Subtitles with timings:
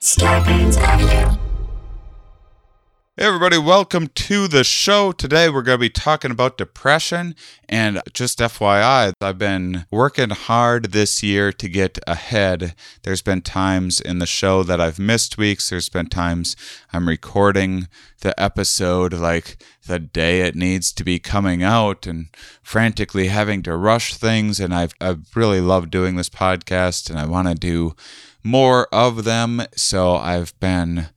[0.00, 1.47] Scarpins Avenue.
[3.18, 5.10] Hey, everybody, welcome to the show.
[5.10, 7.34] Today, we're going to be talking about depression.
[7.68, 12.76] And just FYI, I've been working hard this year to get ahead.
[13.02, 15.68] There's been times in the show that I've missed weeks.
[15.68, 16.54] There's been times
[16.92, 17.88] I'm recording
[18.20, 22.28] the episode like the day it needs to be coming out and
[22.62, 24.60] frantically having to rush things.
[24.60, 27.96] And I've, I've really loved doing this podcast and I want to do
[28.44, 29.62] more of them.
[29.74, 31.08] So I've been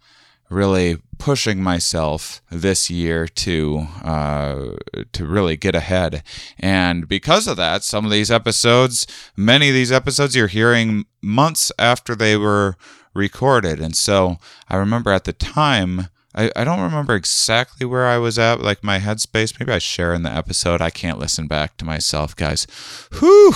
[0.52, 4.72] really pushing myself this year to uh,
[5.14, 6.24] to really get ahead.
[6.60, 11.72] And because of that, some of these episodes, many of these episodes, you're hearing months
[11.80, 12.76] after they were
[13.14, 13.80] recorded.
[13.80, 14.38] And so
[14.68, 16.08] I remember at the time.
[16.34, 19.60] I, I don't remember exactly where I was at, like my headspace.
[19.60, 20.82] Maybe I share in the episode.
[20.82, 22.68] I can't listen back to myself, guys.
[23.20, 23.52] Whew!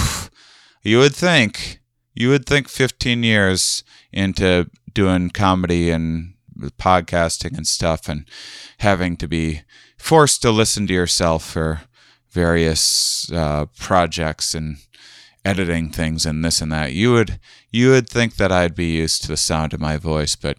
[0.84, 1.80] You would think,
[2.14, 6.35] you would think 15 years into doing comedy and
[6.78, 8.26] podcasting and stuff and
[8.80, 9.62] having to be
[9.98, 11.82] forced to listen to yourself for
[12.30, 14.78] various uh, projects and
[15.44, 16.94] editing things and this and that.
[16.94, 17.40] You would
[17.72, 20.58] you would think that I'd be used to the sound of my voice but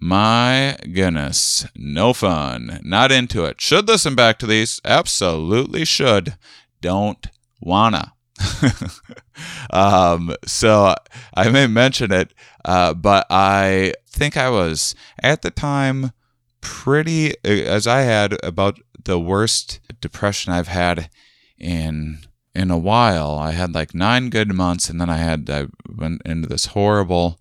[0.00, 2.80] my goodness no fun.
[2.82, 3.60] Not into it.
[3.60, 4.80] Should listen back to these.
[4.84, 6.36] Absolutely should.
[6.80, 7.26] Don't
[7.60, 8.14] wanna
[9.70, 10.94] um, so
[11.34, 12.32] I may mention it,
[12.64, 16.12] uh, but I think I was at the time
[16.60, 21.10] pretty, as I had about the worst depression I've had
[21.58, 22.18] in
[22.54, 23.38] in a while.
[23.38, 27.40] I had like nine good months, and then I had I went into this horrible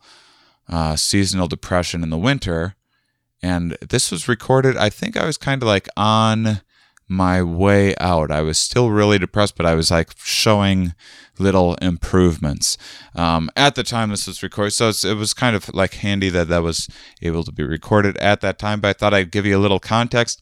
[0.69, 2.75] uh, seasonal depression in the winter.
[3.43, 4.77] And this was recorded.
[4.77, 6.61] I think I was kind of like on
[7.11, 8.31] my way out.
[8.31, 10.93] I was still really depressed, but I was like showing
[11.37, 12.77] little improvements.
[13.15, 16.47] Um, at the time this was recorded, so it was kind of like handy that
[16.47, 16.87] that was
[17.21, 18.79] able to be recorded at that time.
[18.79, 20.41] But I thought I'd give you a little context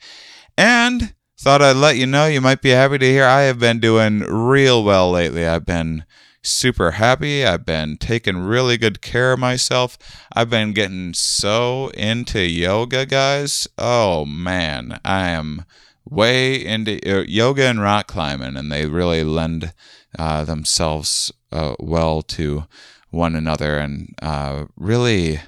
[0.58, 3.80] and thought I'd let you know you might be happy to hear I have been
[3.80, 5.48] doing real well lately.
[5.48, 6.05] I've been
[6.43, 7.43] super happy.
[7.45, 9.98] I've been taking really good care of myself.
[10.36, 13.67] I've been getting so into yoga, guys.
[13.77, 15.66] Oh man, I am
[16.09, 19.73] way into uh, yoga and rock climbing, and they really lend
[20.17, 22.65] uh, themselves uh, well to
[23.11, 25.39] one another and uh, really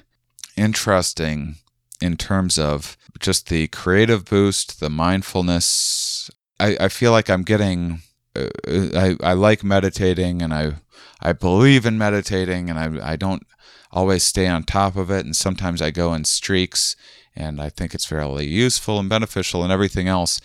[0.57, 1.55] interesting
[2.01, 6.29] in terms of just the creative boost, the mindfulness.
[6.59, 8.01] I, I feel like I'm getting.
[8.35, 8.47] Uh,
[8.95, 10.75] I, I like meditating and I
[11.21, 13.45] I believe in meditating and I, I don't
[13.91, 16.95] always stay on top of it and sometimes I go in streaks
[17.35, 20.41] and I think it's fairly useful and beneficial and everything else.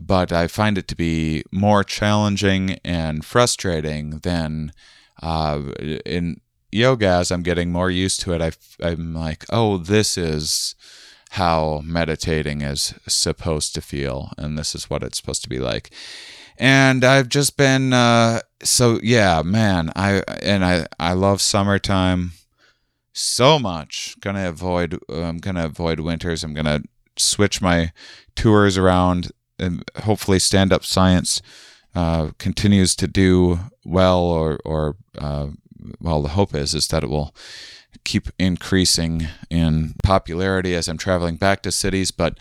[0.00, 4.72] But I find it to be more challenging and frustrating than
[5.22, 5.62] uh,
[6.04, 7.06] in yoga.
[7.06, 10.74] As I'm getting more used to it, I'm like, oh, this is
[11.30, 15.90] how meditating is supposed to feel, and this is what it's supposed to be like.
[16.58, 19.92] And I've just been uh, so yeah, man.
[19.96, 22.32] I and I I love summertime
[23.16, 24.16] so much.
[24.20, 24.98] Gonna avoid.
[25.08, 26.44] I'm gonna avoid winters.
[26.44, 26.82] I'm gonna
[27.16, 27.92] switch my
[28.34, 31.40] tours around, and hopefully, stand up science
[31.94, 34.20] uh, continues to do well.
[34.20, 35.48] Or, or uh,
[36.00, 37.34] well, the hope is is that it will
[38.04, 42.10] keep increasing in popularity as I'm traveling back to cities.
[42.10, 42.38] But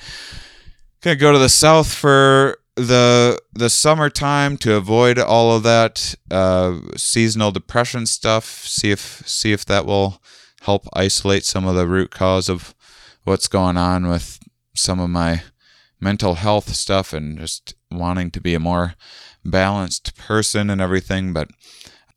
[1.01, 6.79] gonna go to the south for the the summertime to avoid all of that uh,
[6.97, 8.45] seasonal depression stuff.
[8.65, 10.21] See if see if that will
[10.65, 12.75] help isolate some of the root cause of
[13.23, 14.39] what's going on with
[14.75, 15.43] some of my
[15.99, 18.95] mental health stuff and just wanting to be a more
[19.43, 21.49] balanced person and everything but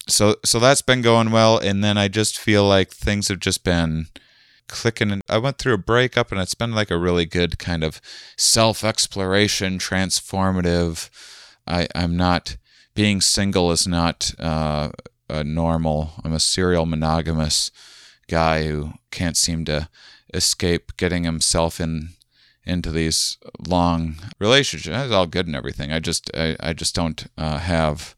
[0.09, 1.59] so so that's been going well.
[1.59, 4.07] And then I just feel like things have just been
[4.67, 7.85] clicking and I went through a breakup and it's been like a really good kind
[7.85, 8.01] of
[8.37, 11.09] self-exploration transformative.
[11.67, 12.57] I I'm not
[12.95, 14.91] being single is not uh,
[15.29, 17.71] a normal I'm a serial monogamous
[18.29, 19.89] guy who can't seem to
[20.35, 22.11] escape getting himself in
[22.65, 24.95] into these long relationships.
[24.95, 25.91] It's all good and everything.
[25.91, 28.15] I just I, I just don't uh, have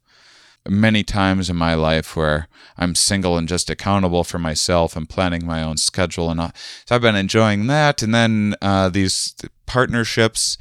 [0.69, 5.47] many times in my life where I'm single and just accountable for myself and planning
[5.47, 6.53] my own schedule and all.
[6.85, 9.35] so I've been enjoying that and then uh, these
[9.67, 10.59] partnerships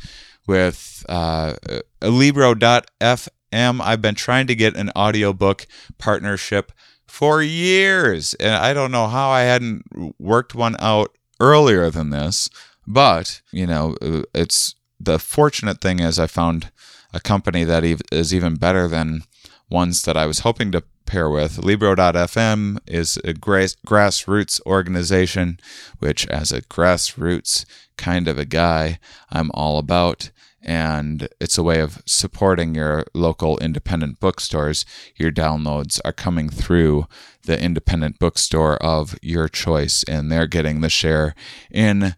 [0.47, 1.55] with uh,
[2.01, 3.31] Libro.fm.
[3.51, 5.67] I've been trying to get an audiobook
[5.97, 6.71] partnership
[7.09, 8.33] for years.
[8.35, 9.83] And I don't know how I hadn't
[10.19, 12.49] worked one out earlier than this.
[12.87, 16.71] But, you know, uh, it's the fortunate thing is I found
[17.13, 19.23] a company that is even better than
[19.69, 21.57] ones that I was hoping to pair with.
[21.57, 25.59] Libro.fm is a grass, grassroots organization,
[25.99, 27.65] which, as a grassroots
[27.97, 30.31] kind of a guy, I'm all about.
[30.61, 34.85] And it's a way of supporting your local independent bookstores.
[35.15, 37.07] Your downloads are coming through
[37.43, 41.33] the independent bookstore of your choice, and they're getting the share
[41.71, 42.15] in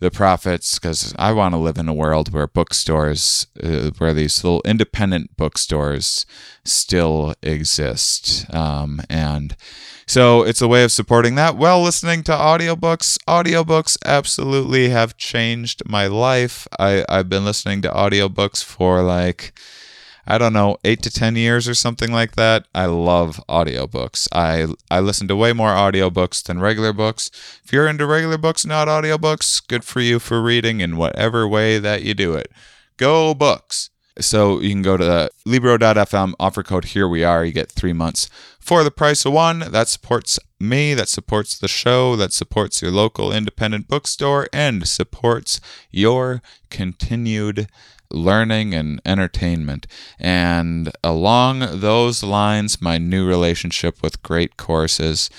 [0.00, 4.44] the profits because I want to live in a world where bookstores, uh, where these
[4.44, 6.24] little independent bookstores
[6.64, 8.52] still exist.
[8.54, 9.56] Um, and
[10.06, 11.56] so it's a way of supporting that.
[11.56, 16.68] Well, listening to audiobooks, audiobooks absolutely have changed my life.
[16.78, 19.52] I, I've been listening to audiobooks for like,
[20.30, 22.66] I don't know, eight to 10 years or something like that.
[22.74, 24.28] I love audiobooks.
[24.30, 27.30] I, I listen to way more audiobooks than regular books.
[27.64, 31.78] If you're into regular books, not audiobooks, good for you for reading in whatever way
[31.78, 32.52] that you do it.
[32.98, 33.88] Go books.
[34.20, 37.42] So you can go to Libro.fm, offer code Here We Are.
[37.42, 38.28] You get three months
[38.58, 39.60] for the price of one.
[39.60, 45.60] That supports me, that supports the show, that supports your local independent bookstore, and supports
[45.90, 47.68] your continued
[48.10, 49.86] learning and entertainment.
[50.18, 55.30] And along those lines, my new relationship with great courses.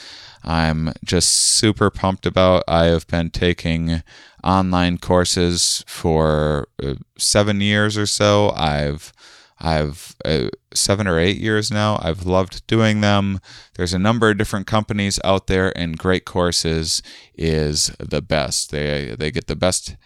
[0.43, 2.63] I'm just super pumped about.
[2.67, 4.03] I have been taking
[4.43, 8.51] online courses for uh, seven years or so.
[8.55, 9.11] I've
[9.59, 11.99] I've uh, seven or eight years now.
[12.01, 13.39] I've loved doing them.
[13.75, 17.01] There's a number of different companies out there, and Great Courses
[17.35, 18.71] is the best.
[18.71, 19.97] They they get the best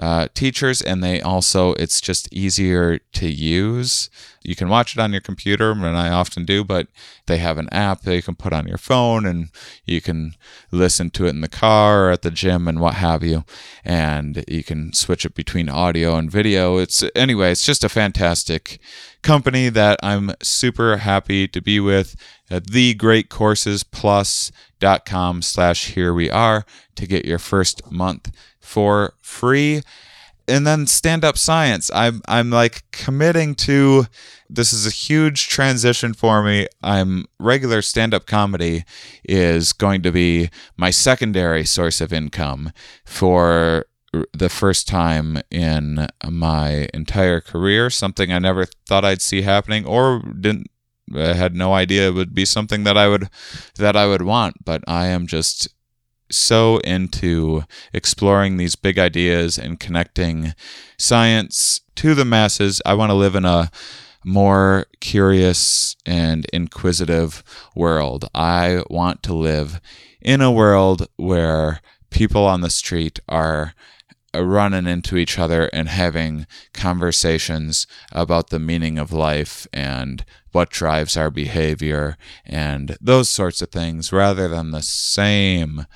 [0.00, 4.08] uh, teachers, and they also it's just easier to use.
[4.42, 6.86] You can watch it on your computer, and I often do, but
[7.26, 9.50] they have an app that you can put on your phone, and
[9.84, 10.32] you can
[10.70, 13.44] listen to it in the car or at the gym and what have you,
[13.84, 16.78] and you can switch it between audio and video.
[16.78, 18.80] It's anyway, it's just a fantastic
[19.22, 22.16] company that I'm super happy to be with
[22.50, 26.64] at thegreatcoursesplus.com slash here we are
[26.96, 28.32] to get your first month
[28.70, 29.82] for free.
[30.46, 31.90] And then stand up science.
[31.94, 34.06] I'm I'm like committing to
[34.48, 36.66] this is a huge transition for me.
[36.82, 38.84] I'm regular stand up comedy
[39.24, 42.72] is going to be my secondary source of income
[43.04, 43.86] for
[44.32, 50.20] the first time in my entire career, something I never thought I'd see happening or
[50.40, 50.66] didn't
[51.14, 53.28] I had no idea it would be something that I would
[53.76, 55.68] that I would want, but I am just
[56.30, 57.62] so into
[57.92, 60.54] exploring these big ideas and connecting
[60.98, 62.80] science to the masses.
[62.84, 63.70] I want to live in a
[64.24, 67.42] more curious and inquisitive
[67.74, 68.28] world.
[68.34, 69.80] I want to live
[70.20, 71.80] in a world where
[72.10, 73.74] people on the street are
[74.34, 81.16] running into each other and having conversations about the meaning of life and what drives
[81.16, 85.86] our behavior and those sorts of things rather than the same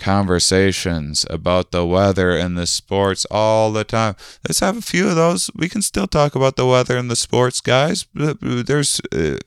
[0.00, 4.16] conversations about the weather and the sports all the time.
[4.48, 5.50] Let's have a few of those.
[5.54, 8.06] We can still talk about the weather and the sports, guys.
[8.14, 9.38] There's uh,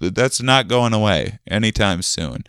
[0.00, 2.44] that's not going away anytime soon.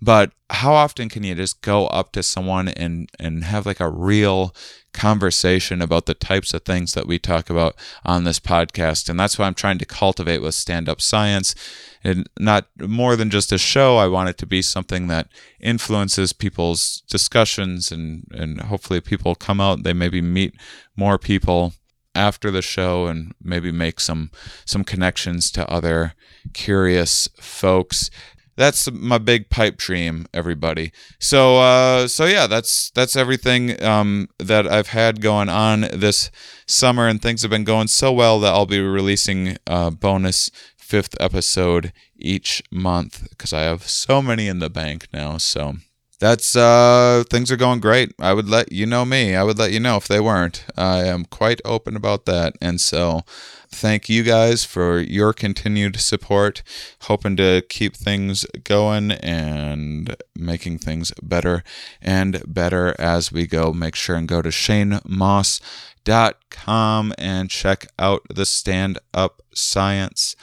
[0.00, 3.88] But how often can you just go up to someone and and have like a
[3.88, 4.54] real
[4.92, 9.08] conversation about the types of things that we talk about on this podcast.
[9.08, 11.54] And that's what I'm trying to cultivate with stand up science.
[12.02, 15.28] And not more than just a show, I want it to be something that
[15.60, 20.54] influences people's discussions and, and hopefully people come out, they maybe meet
[20.96, 21.74] more people
[22.14, 24.32] after the show and maybe make some
[24.64, 26.14] some connections to other
[26.52, 28.10] curious folks
[28.56, 30.92] that's my big pipe dream, everybody.
[31.18, 36.30] So, uh, so yeah, that's that's everything um, that I've had going on this
[36.66, 41.14] summer, and things have been going so well that I'll be releasing a bonus fifth
[41.20, 45.38] episode each month because I have so many in the bank now.
[45.38, 45.76] So
[46.18, 48.12] that's uh things are going great.
[48.18, 49.34] I would let you know me.
[49.34, 50.64] I would let you know if they weren't.
[50.76, 52.56] I am quite open about that.
[52.60, 53.22] And so
[53.72, 56.62] thank you guys for your continued support.
[57.02, 61.62] Hoping to keep things going and making things better
[62.00, 63.72] and better as we go.
[63.72, 70.36] Make sure and go to shanemauss.com and check out the stand up science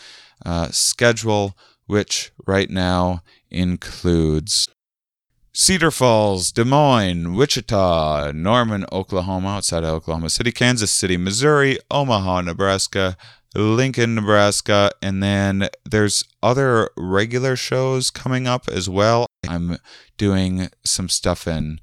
[0.46, 4.68] uh, schedule, which right now includes
[5.60, 12.42] Cedar Falls, Des Moines, Wichita, Norman, Oklahoma, outside of Oklahoma City, Kansas City, Missouri, Omaha,
[12.42, 13.18] Nebraska,
[13.56, 19.26] Lincoln, Nebraska, and then there's other regular shows coming up as well.
[19.48, 19.78] I'm
[20.16, 21.80] doing some stuff in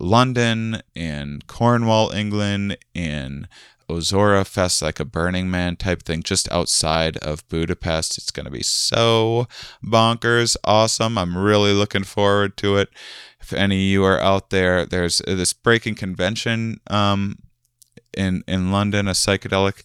[0.00, 3.48] London, in Cornwall, England, in
[3.90, 8.18] Ozora Fest, like a Burning Man type thing, just outside of Budapest.
[8.18, 9.46] It's going to be so
[9.84, 11.18] bonkers awesome.
[11.18, 12.88] I'm really looking forward to it.
[13.40, 17.38] If any of you are out there, there's this breaking convention um,
[18.16, 19.82] in in London, a psychedelic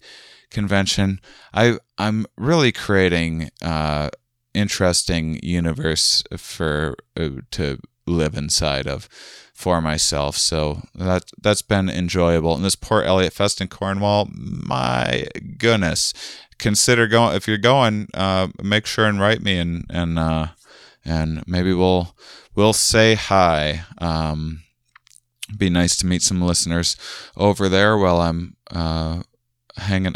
[0.51, 1.19] convention.
[1.53, 4.09] I I'm really creating uh,
[4.53, 9.09] interesting universe for uh, to live inside of
[9.55, 10.35] for myself.
[10.35, 12.53] So that that's been enjoyable.
[12.53, 16.13] And this Port Eliot Fest in Cornwall, my goodness,
[16.59, 18.09] consider going if you're going.
[18.13, 20.47] Uh, make sure and write me and and uh,
[21.05, 22.15] and maybe we'll
[22.53, 23.85] we'll say hi.
[23.97, 24.61] Um,
[25.57, 26.97] be nice to meet some listeners
[27.37, 29.23] over there while I'm uh,
[29.77, 30.15] hanging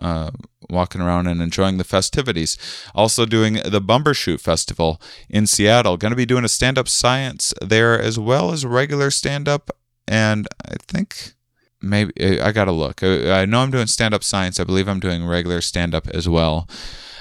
[0.00, 0.30] uh,
[0.70, 2.56] walking around and enjoying the festivities.
[2.94, 5.96] Also doing the Bumbershoot Festival in Seattle.
[5.96, 9.70] Going to be doing a stand-up science there as well as regular stand-up.
[10.06, 11.32] And I think
[11.80, 13.02] maybe I got to look.
[13.02, 14.60] I know I'm doing stand-up science.
[14.60, 16.68] I believe I'm doing regular stand-up as well.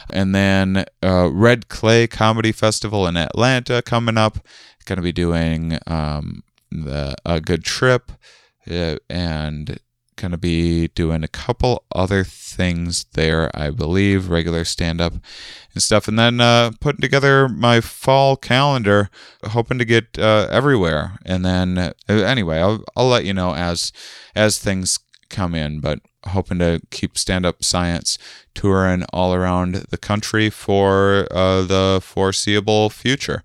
[0.10, 4.40] And then uh, Red Clay Comedy Festival in Atlanta coming up.
[4.86, 8.10] Going to be doing um, the a good trip
[8.72, 9.80] uh, and
[10.18, 15.14] going to be doing a couple other things there, I believe, regular stand up
[15.74, 16.08] and stuff.
[16.08, 19.10] And then uh, putting together my fall calendar,
[19.46, 21.18] hoping to get uh, everywhere.
[21.26, 23.94] And then, uh, anyway, I'll, I'll let you know as,
[24.36, 28.18] as things come in, but hoping to keep stand up science
[28.54, 33.42] touring all around the country for uh, the foreseeable future.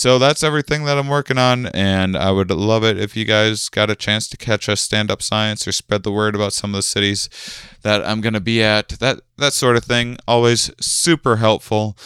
[0.00, 3.68] So that's everything that I'm working on, and I would love it if you guys
[3.68, 6.70] got a chance to catch us stand up science or spread the word about some
[6.70, 7.28] of the cities
[7.82, 8.88] that I'm to be at.
[8.88, 11.98] That that sort of thing, always super helpful.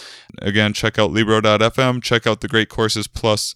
[0.43, 3.55] Again, check out Libro.fm, check out the Great Courses Plus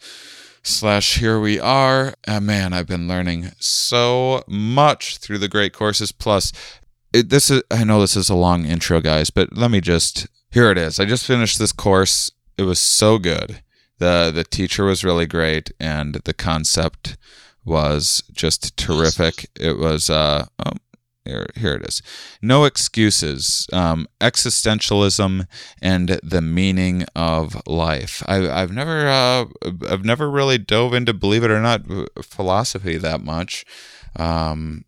[0.63, 2.15] slash here we are.
[2.29, 6.53] Uh, man, I've been learning so much through the Great Courses Plus.
[7.13, 10.29] It, this is I know this is a long intro, guys, but let me just
[10.53, 11.01] here it is.
[11.01, 12.31] I just finished this course.
[12.57, 13.63] It was so good
[13.99, 17.17] the the teacher was really great and the concept
[17.65, 19.51] was just terrific.
[19.59, 20.73] It was uh oh,
[21.25, 22.03] here, here it is.
[22.41, 25.47] No excuses um, existentialism
[25.83, 28.23] and the meaning of life.
[28.27, 29.45] I, i've never uh,
[29.89, 31.83] i've never really dove into believe it or not
[32.23, 33.65] philosophy that much.
[34.17, 34.85] Um,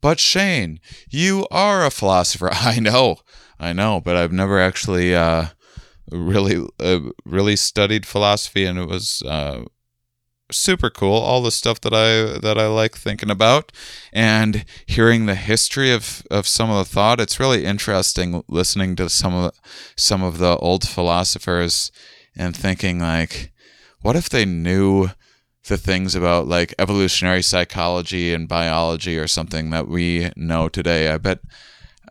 [0.00, 2.50] but shane you are a philosopher.
[2.52, 3.16] I know
[3.62, 5.46] i know but i've never actually uh,
[6.10, 9.64] really uh, really studied philosophy and it was uh,
[10.50, 13.72] super cool all the stuff that I that I like thinking about.
[14.12, 19.08] And hearing the history of of some of the thought it's really interesting listening to
[19.08, 19.60] some of the,
[19.96, 21.90] some of the old philosophers
[22.36, 23.52] and thinking like
[24.00, 25.08] what if they knew
[25.68, 31.08] the things about like evolutionary psychology and biology or something that we know today?
[31.08, 31.38] I bet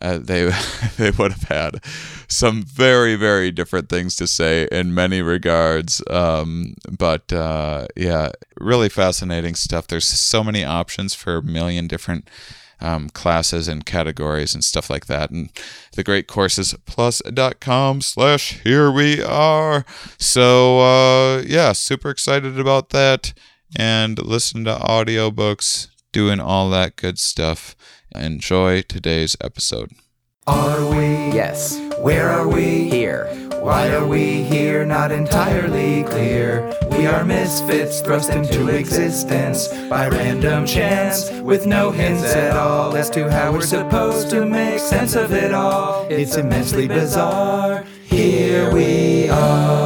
[0.01, 0.51] uh, they
[0.97, 1.83] they would have had
[2.27, 6.01] some very very different things to say in many regards.
[6.09, 9.87] Um, but uh, yeah, really fascinating stuff.
[9.87, 12.29] There's so many options for a million different.
[12.83, 15.51] Um, classes and categories and stuff like that and
[15.91, 19.85] the great courses plus.com slash here we are
[20.17, 23.33] so uh, yeah super excited about that
[23.77, 27.75] and listen to audiobooks doing all that good stuff
[28.15, 29.91] Enjoy today's episode.
[30.45, 31.31] Are we?
[31.33, 31.79] Yes.
[31.99, 32.89] Where are we?
[32.89, 33.27] Here.
[33.61, 34.85] Why are we here?
[34.85, 36.73] Not entirely clear.
[36.91, 43.09] We are misfits thrust into existence by random chance with no hints at all as
[43.11, 46.07] to how we're supposed to make sense of it all.
[46.09, 47.85] It's immensely bizarre.
[48.03, 49.80] Here we are.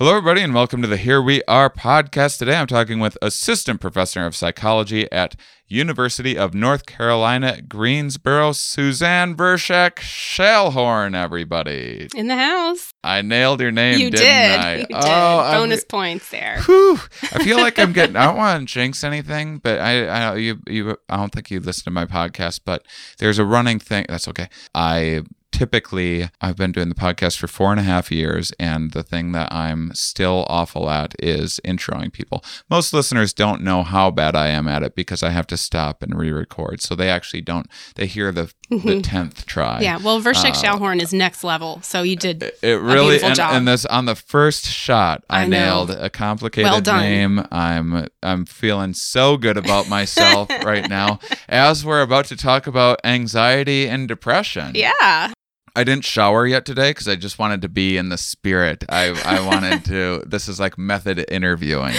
[0.00, 2.38] Hello, everybody, and welcome to the Here We Are podcast.
[2.38, 5.36] Today I'm talking with Assistant Professor of Psychology at
[5.68, 12.08] University of North Carolina, Greensboro, Suzanne Vrshek Schallhorn, everybody.
[12.16, 12.94] In the house.
[13.04, 14.60] I nailed your name, you didn't did.
[14.60, 14.76] I?
[14.78, 14.96] You did.
[14.96, 16.62] Oh, Bonus I'm, points there.
[16.62, 16.98] Whew,
[17.34, 18.16] I feel like I'm getting.
[18.16, 21.60] I don't want to jinx anything, but I, I, you, you, I don't think you
[21.60, 22.86] listen to my podcast, but
[23.18, 24.06] there's a running thing.
[24.08, 24.48] That's okay.
[24.74, 25.24] I
[25.60, 29.32] typically I've been doing the podcast for four and a half years, and the thing
[29.32, 32.42] that I'm still awful at is introing people.
[32.70, 36.02] Most listeners don't know how bad I am at it because I have to stop
[36.02, 37.66] and re-record, so they actually don't.
[37.96, 39.74] They hear the the tenth try.
[39.74, 39.82] Mm-hmm.
[39.82, 39.98] Yeah.
[39.98, 42.42] Well, Vrshek Schallhorn is next level, so you did.
[42.62, 46.86] It really beautiful and, and this on the first shot, I, I nailed a complicated
[46.86, 47.46] Well name.
[47.52, 51.18] I'm I'm feeling so good about myself right now.
[51.50, 54.72] As we're about to talk about anxiety and depression.
[54.74, 55.32] Yeah.
[55.76, 58.84] I didn't shower yet today because I just wanted to be in the spirit.
[58.88, 60.22] I I wanted to.
[60.26, 61.94] This is like method interviewing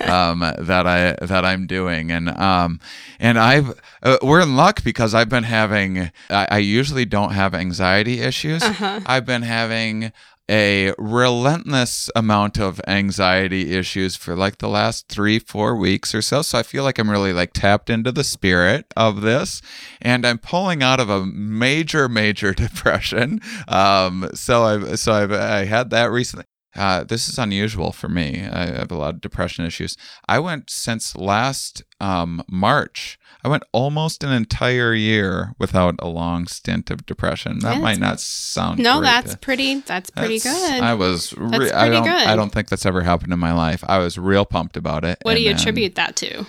[0.00, 2.80] um, that I that I'm doing, and um
[3.18, 6.10] and I've uh, we're in luck because I've been having.
[6.30, 8.62] I, I usually don't have anxiety issues.
[8.62, 9.00] Uh-huh.
[9.06, 10.12] I've been having
[10.50, 16.42] a relentless amount of anxiety issues for like the last three, four weeks or so.
[16.42, 19.62] So I feel like I'm really like tapped into the spirit of this,
[20.02, 23.40] and I'm pulling out of a major, major depression.
[23.68, 26.44] Um, so I've so I've I had that recently.
[26.76, 28.44] Uh, this is unusual for me.
[28.44, 29.96] I have a lot of depression issues.
[30.26, 33.18] I went since last um, March.
[33.44, 37.58] I went almost an entire year without a long stint of depression.
[37.58, 39.80] That Yeah, might not sound No, that's to- pretty.
[39.80, 40.82] That's pretty that's- good.
[40.82, 41.34] I was.
[41.36, 42.04] Re- That's I pretty don't.
[42.04, 42.26] good.
[42.26, 43.84] I don't think that's ever happened in my life.
[43.86, 45.18] I was real pumped about it.
[45.22, 46.46] what do you then- attribute that to?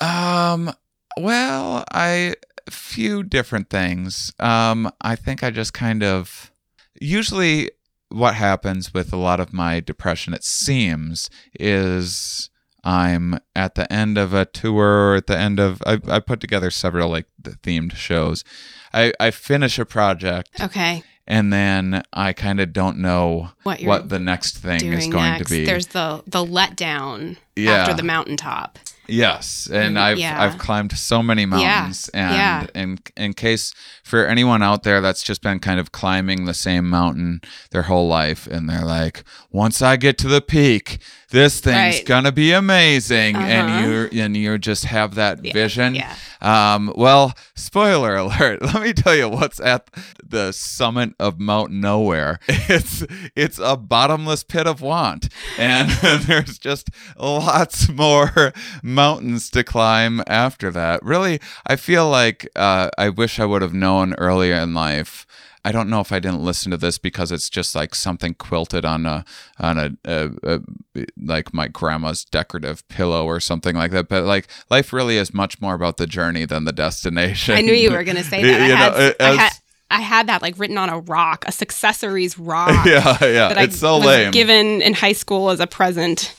[0.00, 0.72] Um.
[1.16, 2.34] Well, I
[2.66, 4.32] a few different things.
[4.40, 4.90] Um.
[5.00, 6.50] I think I just kind of
[7.00, 7.70] usually
[8.08, 12.49] what happens with a lot of my depression, it seems, is
[12.84, 16.70] I'm at the end of a tour, at the end of I, I put together
[16.70, 18.44] several like the themed shows.
[18.92, 24.08] I, I finish a project Okay, and then I kind of don't know what what
[24.08, 25.48] the next thing is going next?
[25.48, 25.64] to be.
[25.64, 27.72] There's the the letdown Yeah.
[27.72, 28.78] after the mountaintop.
[29.10, 30.42] Yes, and Mm, I've yeah.
[30.42, 32.60] I've climbed so many mountains, yeah.
[32.62, 33.74] and in in case
[34.04, 37.40] for anyone out there that's just been kind of climbing the same mountain
[37.70, 40.98] their whole life, and they're like, once I get to the peak,
[41.30, 42.06] this thing's Right.
[42.06, 43.46] gonna be amazing, Uh-huh.
[43.46, 45.94] and you and you just have that Yeah, vision.
[45.94, 46.14] yeah.
[46.42, 48.62] Um, well, spoiler alert.
[48.62, 49.88] Let me tell you what's at
[50.24, 52.38] the summit of Mount Nowhere.
[52.70, 55.90] It's it's a bottomless pit of want, and
[56.26, 56.88] there's just
[57.18, 58.52] lots more
[59.04, 61.02] mountains to climb after that.
[61.02, 65.26] Really, I feel like uh, I wish I would have known earlier in life.
[65.62, 68.84] I don't know if I didn't listen to this because it's just like something quilted
[68.86, 69.24] on a
[69.58, 70.60] on a, a, a
[71.20, 74.08] like my grandma's decorative pillow or something like that.
[74.08, 77.54] But like life really is much more about the journey than the destination.
[77.56, 78.60] I knew you were going to say You- that.
[78.60, 79.52] I had, know, I had
[79.92, 82.86] I had that like written on a rock, a successories rock.
[82.86, 83.48] yeah, yeah.
[83.48, 84.30] that I It's so was lame.
[84.30, 86.34] given in high school as a present.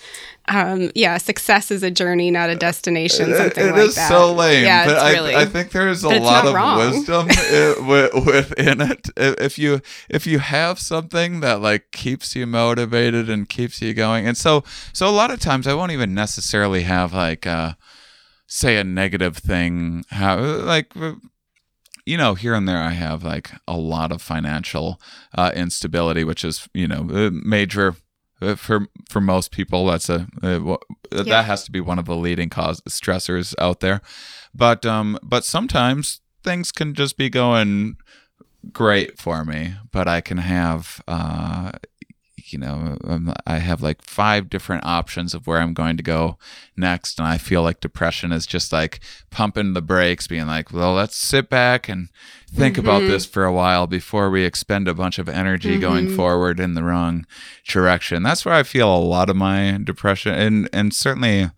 [0.54, 3.34] Um, yeah, success is a journey, not a destination.
[3.36, 4.10] Something it like is that.
[4.10, 5.36] so lame, Yeah, but it's I, really.
[5.36, 6.78] I think there's a lot of wrong.
[6.78, 9.10] wisdom i- wi- within it.
[9.16, 14.28] If you if you have something that like keeps you motivated and keeps you going,
[14.28, 17.74] and so so a lot of times I won't even necessarily have like uh,
[18.48, 20.04] say a negative thing.
[20.10, 20.92] How like
[22.06, 25.00] you know, here and there, I have like a lot of financial
[25.38, 27.94] uh, instability, which is you know a major uh,
[28.56, 29.86] for for most people.
[29.86, 30.78] That's a uh,
[31.12, 31.24] Yeah.
[31.24, 34.02] that has to be one of the leading cause stressors out there.
[34.54, 37.98] But um, but sometimes things can just be going
[38.72, 41.72] great for me, but I can have uh,
[42.52, 46.38] you know, um, I have like five different options of where I'm going to go
[46.76, 47.20] next.
[47.20, 51.16] And I feel like depression is just like pumping the brakes, being like, well, let's
[51.16, 52.10] sit back and
[52.54, 53.08] think about Mhm.
[53.08, 56.16] this for a while before we expend a bunch of energy going Mhm.
[56.16, 57.26] forward in the wrong
[57.68, 58.24] direction.
[58.24, 60.34] That's where I feel a lot of my depression.
[60.34, 61.50] And, and certainly,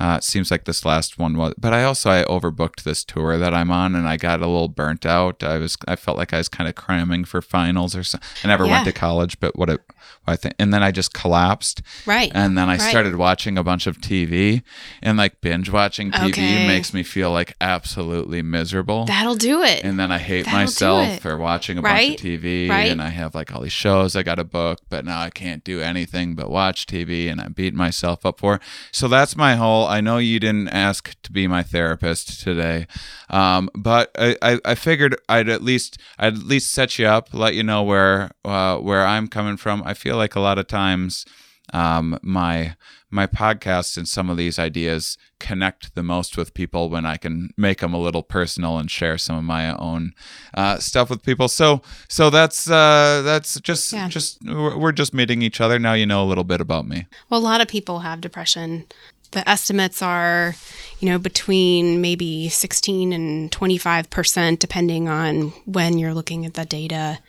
[0.00, 3.36] uh, it seems like this last one was, but I also I overbooked this tour
[3.38, 5.42] that I'm on, and I got a little burnt out.
[5.44, 8.26] I was I felt like I was kind of cramming for finals or something.
[8.42, 8.72] I never Yeah.
[8.72, 9.80] went to college, but what it
[10.26, 12.30] I think, and then I just collapsed, right.
[12.34, 12.80] and then I Right.
[12.90, 14.62] started watching a bunch of TV,
[15.02, 16.66] and like binge watching TV Okay.
[16.66, 19.04] makes me feel like absolutely miserable.
[19.06, 19.84] That'll do it.
[19.84, 22.08] and then I hate That'll myself for watching a Right?
[22.08, 22.90] bunch of TV, Right?
[22.90, 25.64] and I have like all these shows I got to book, but now I can't
[25.64, 28.56] do anything but watch TV, and I beat myself up for.
[28.56, 28.62] it.
[28.92, 29.86] So that's my whole.
[29.90, 32.86] I know you didn't ask to be my therapist today,
[33.28, 37.28] um, but I, I, I figured I'd at least I'd at least set you up,
[37.34, 39.82] let you know where uh, where I'm coming from.
[39.84, 41.24] I feel like a lot of times
[41.72, 42.74] um, my
[43.12, 47.50] my podcast and some of these ideas connect the most with people when I can
[47.56, 50.12] make them a little personal and share some of my own
[50.54, 51.48] uh, stuff with people.
[51.48, 54.08] So so that's uh, that's just Yeah.
[54.08, 55.94] just we're we're just meeting each other now.
[55.94, 57.06] You know a little bit about me.
[57.28, 58.86] Well, a lot of people have depression.
[59.32, 60.54] The estimates are,
[60.98, 67.20] you know, between maybe 16 and 25%, depending on when you're looking at the data,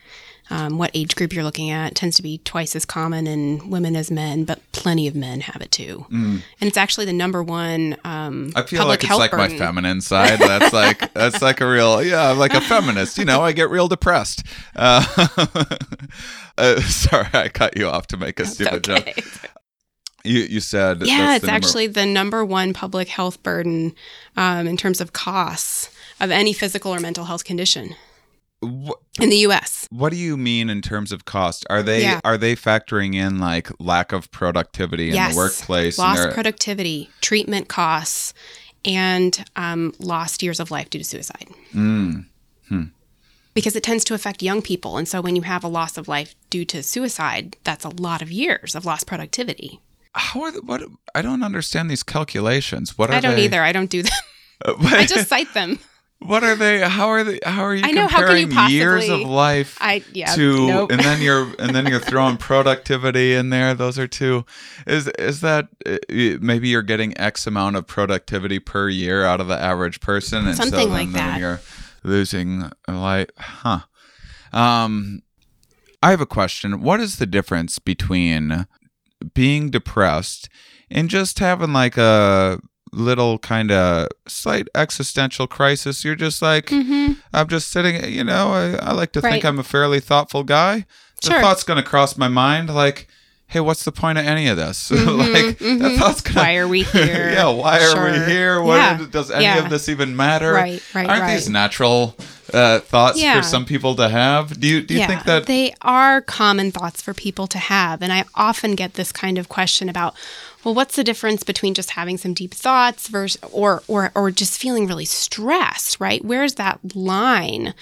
[0.50, 1.92] um, what age group you're looking at.
[1.92, 5.42] It tends to be twice as common in women as men, but plenty of men
[5.42, 6.06] have it too.
[6.10, 8.58] And it's actually the number one um, Mm.
[8.58, 10.40] I feel like it's like my feminine side.
[10.40, 13.18] That's like that's like a real yeah, I'm like a feminist.
[13.18, 14.44] You know, I get real depressed.
[14.76, 15.06] Uh,
[16.58, 19.08] uh, sorry, I cut you off to make a It's stupid joke.
[20.24, 23.94] You you said Yeah, it's the actually the number one public health burden
[24.38, 27.96] um, in terms of costs of any physical or mental health condition.
[28.64, 29.88] Wh- in the US.
[29.90, 31.66] What do you mean in terms of cost?
[31.70, 32.20] Are they Yeah.
[32.24, 35.34] are they factoring in like lack of productivity in yes.
[35.34, 35.98] the workplace?
[35.98, 38.34] Lost productivity, treatment costs,
[38.86, 41.48] and um, lost years of life due to suicide.
[41.74, 42.26] Mm.
[43.54, 44.98] Because it tends to affect young people.
[44.98, 48.22] And so when you have a loss of life due to suicide, that's a lot
[48.22, 49.82] of years of lost productivity.
[50.14, 50.84] How are the, what?
[51.16, 52.98] I don't understand these calculations.
[52.98, 53.46] What are I don't they?
[53.46, 53.62] either.
[53.62, 54.12] I don't do them.
[54.66, 55.80] I just cite them.
[56.20, 56.82] What are they?
[56.82, 57.40] How are they?
[57.44, 60.36] How are you I know, how can you comparing years of life I yeah.
[60.36, 60.92] to, nope.
[60.92, 63.74] and then you're and then you're throwing productivity in there.
[63.74, 64.46] Those are two.
[64.86, 65.98] Is is that uh,
[66.40, 70.56] maybe you're getting X amount of productivity per year out of the average person, and
[70.56, 71.40] so Something then, like that.
[71.40, 71.60] you're
[72.04, 73.80] losing life, huh?
[74.54, 75.24] Um,
[76.04, 76.82] I have a question.
[76.82, 78.68] What is the difference between
[79.34, 80.50] being depressed
[80.90, 82.60] and just having like a
[82.94, 86.04] little kind of slight existential crisis?
[86.04, 89.60] You're just like, hmm I'm just sitting, you know, I, I like to think I'm
[89.60, 90.86] a fairly thoughtful guy.
[91.22, 91.42] The Sure.
[91.42, 93.08] thought's going to cross my mind like,
[93.48, 94.90] hey, what's the point of any of this?
[94.92, 95.98] like, that mhm.
[96.00, 97.32] thought's going Why are we here?
[97.32, 98.62] yeah, why are we here?
[98.62, 99.06] What Yeah.
[99.12, 99.64] Does any Yeah.
[99.64, 100.54] of this even matter?
[100.54, 101.34] Right, right, Aren't right.
[101.36, 102.16] these natural
[102.54, 103.40] uh, thoughts Yeah.
[103.40, 104.60] for some people to have?
[104.60, 105.46] Do you, do you yeah, think that?
[105.46, 108.02] they are common thoughts for people to have?
[108.02, 110.16] And I often get this kind of question about,
[110.64, 114.60] well, what's the difference between just having some deep thoughts versus or or or just
[114.62, 116.24] feeling really stressed, right?
[116.24, 117.74] Where's that line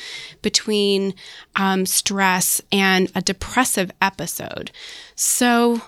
[0.41, 1.13] between
[1.57, 4.71] um, stress and a depressive episode?
[5.15, 5.81] So,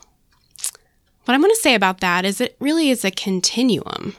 [1.26, 4.16] what I'm going to say about that is it really is a continuum.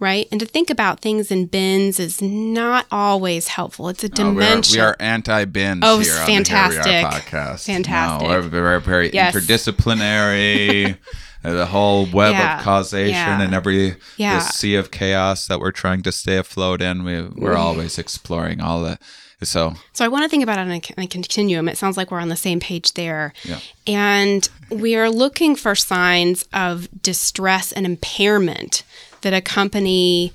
[0.00, 0.26] Right.
[0.30, 3.88] And to think about things in bins is not always helpful.
[3.88, 4.76] It's a Oh, we are, dimension.
[4.76, 7.04] we are anti-bins Oh, here on the Here fantastic.
[7.06, 7.66] Podcast.
[7.66, 8.28] Fantastic.
[8.28, 9.34] No, we're very, very Yes.
[9.34, 10.96] interdisciplinary.
[11.42, 12.58] the whole web Yeah.
[12.58, 13.40] of causation Yeah.
[13.42, 14.38] and every Yeah.
[14.38, 17.04] this sea of chaos that we're trying to stay afloat in.
[17.04, 17.58] We, we're mm.
[17.58, 19.00] always exploring all that.
[19.42, 21.68] So So I want to think about it on a, on a continuum.
[21.68, 23.34] It sounds like we're on the same page there.
[23.44, 23.58] Yeah.
[23.86, 28.82] And we are looking for signs of distress and impairment
[29.24, 30.32] that accompany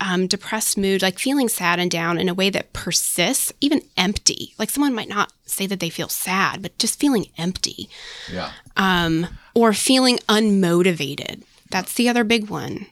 [0.00, 4.54] um, depressed mood, like feeling sad and down in a way that persists, even empty.
[4.58, 7.88] Like someone might not say that they feel sad, but just feeling empty
[8.32, 8.50] yeah.
[8.76, 11.44] um, or feeling unmotivated.
[11.70, 12.86] That's the other big one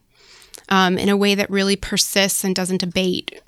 [0.68, 3.40] um, in a way that really persists and doesn't abate.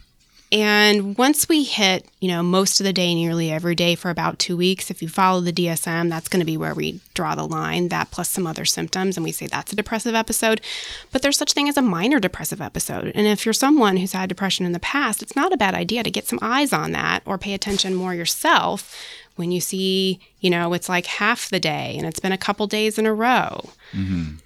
[0.52, 4.40] And once we hit, you know, most of the day, nearly every day for about
[4.40, 7.46] two weeks, if you follow the DSM, that's going to be where we draw the
[7.46, 10.60] line, that plus some other symptoms, and we say that's a depressive episode.
[11.12, 13.12] But there's such thing as a minor depressive episode.
[13.14, 16.02] And if you're someone who's had depression in the past, it's not a bad idea
[16.02, 18.96] to get some eyes on that or pay attention more yourself
[19.36, 22.66] when you see, you know, it's like half the day and it's been a couple
[22.66, 23.70] days in a row.
[23.92, 24.36] Mm-hmm.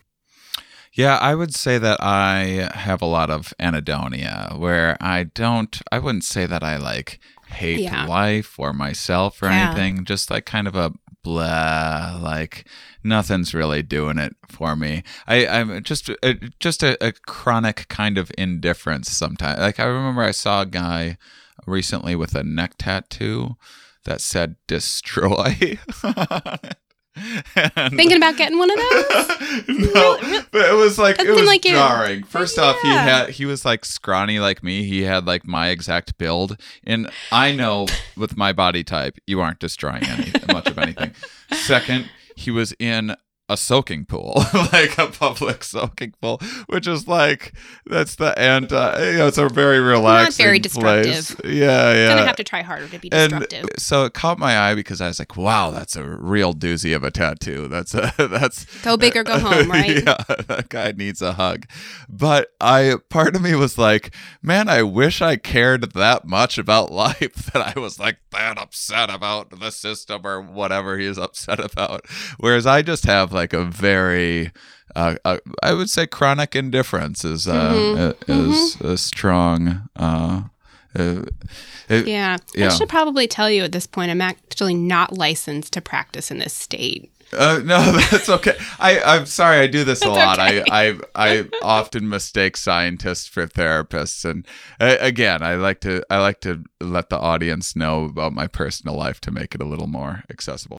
[0.95, 5.99] Yeah, I would say that I have a lot of anhedonia where I don't, I
[5.99, 8.07] wouldn't say that I like hate Yeah.
[8.07, 9.71] life or myself or Yeah.
[9.71, 10.93] anything, just like kind of a
[11.25, 12.69] blah, like
[13.03, 15.03] nothing's really doing it for me.
[15.27, 19.59] I, I'm just, uh, just a, a chronic kind of indifference sometimes.
[19.59, 21.19] Like I remember I saw a guy
[21.67, 23.57] recently with a neck tattoo
[24.05, 25.79] that said destroy.
[27.17, 29.69] And- Thinking about getting one of those?
[29.95, 30.19] no,
[30.51, 32.25] but it was like That it seemed was like you- jarring.
[32.25, 33.03] First off, he Yeah.
[33.03, 34.85] had he was like scrawny like me.
[34.85, 39.59] He had like my exact build, and I know with my body type, you aren't
[39.61, 41.13] destroying any much of anything.
[41.53, 43.15] Second, he was in
[43.49, 44.33] a soaking pool,
[44.73, 47.53] like a public soaking pool, which is like
[47.85, 48.75] that's the anti.
[48.75, 51.37] Uh, you know, it's a very relaxing, very place.
[51.45, 52.09] Yeah, yeah.
[52.09, 53.69] Gonna have to try harder to be And destructive.
[53.79, 57.05] so it caught my eye because I was like, "Wow, that's a real doozy of
[57.05, 57.69] a tattoo.
[57.69, 60.03] That's a that's Go big or go home, right?
[60.05, 60.17] yeah,
[60.49, 61.67] that guy needs a hug."
[62.09, 66.91] But I, part of me was like, "Man, I wish I cared that much about
[66.91, 71.61] life that I was like that upset about the system or whatever he is upset
[71.61, 72.07] about."
[72.39, 74.53] Whereas I just have like a very
[74.97, 78.51] uh, uh, I would say chronic indifference is uh, Mhm.
[78.53, 79.89] is a strong.
[79.97, 80.43] Uh,
[80.95, 82.37] it- Yeah.
[82.55, 82.67] Yeah.
[82.67, 86.39] I should probably tell you at this point, I'm actually not licensed to practice in
[86.39, 87.11] this state.
[87.37, 88.57] Uh, no, that's okay.
[88.79, 89.59] I, I'm sorry.
[89.59, 90.39] I do this a That's lot.
[90.39, 90.63] okay.
[90.71, 94.47] I, I, I often mistake scientists for therapists, and
[94.79, 98.95] uh, again, I like to, I like to let the audience know about my personal
[98.95, 100.79] life to make it a little more accessible.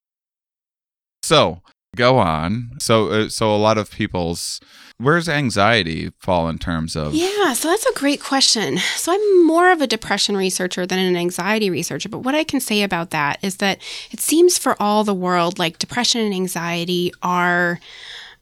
[1.23, 1.61] So
[1.95, 2.71] go on.
[2.79, 4.59] So, uh, so a lot of people's
[4.97, 7.13] where's anxiety fall in terms of?
[7.13, 8.77] Yeah, so that's a great question.
[8.77, 12.59] So I'm more of a depression researcher than an anxiety researcher, but what I can
[12.59, 13.79] say about that is that
[14.11, 17.79] it seems for all the world like depression and anxiety are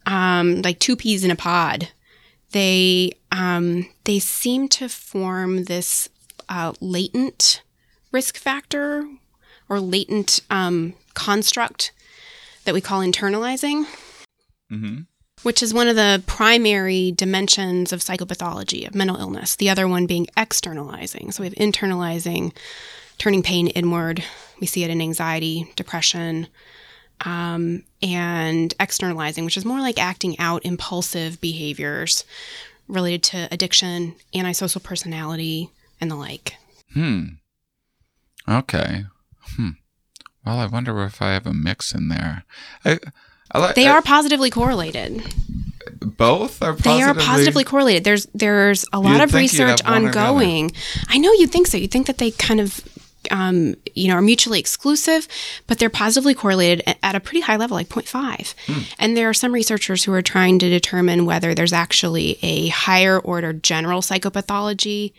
[0.06, 1.89] um, like two peas in a pod.
[2.52, 6.08] They um, they seem to form this
[6.50, 7.63] uh, latent
[8.12, 9.08] risk factor
[9.68, 11.92] or latent um, construct
[12.65, 13.86] that we call internalizing,
[14.71, 15.02] Mm-hmm.
[15.43, 19.56] which is one of the primary dimensions of psychopathology, of mental illness.
[19.56, 21.32] The other one being externalizing.
[21.32, 22.54] So we have internalizing,
[23.19, 24.23] turning pain inward.
[24.60, 26.47] We see it in anxiety, depression,
[27.26, 32.23] um, and externalizing, which is more like acting out impulsive behaviors
[32.88, 35.69] related to addiction, antisocial personality,
[36.02, 36.56] and the like.
[36.93, 37.23] Hmm.
[38.47, 39.06] Okay.
[40.46, 42.44] Well, I wonder if I have a mix in there.
[42.84, 43.00] I,
[43.52, 45.22] I like They I- are positively correlated.
[46.02, 48.04] both are They are positively correlated.
[48.04, 50.30] There's there's a lot of research have one or the other.
[50.30, 50.72] ongoing.
[51.08, 51.78] I know you'd think so.
[51.78, 52.82] You'd think that they kind of
[53.32, 55.28] um, you know are mutually exclusive,
[55.68, 58.54] but they're positively correlated at a pretty high level, like 0.5.
[58.68, 58.82] Hmm.
[59.00, 63.18] And there are some researchers who are trying to determine whether there's actually a higher
[63.20, 65.14] order general psychopathology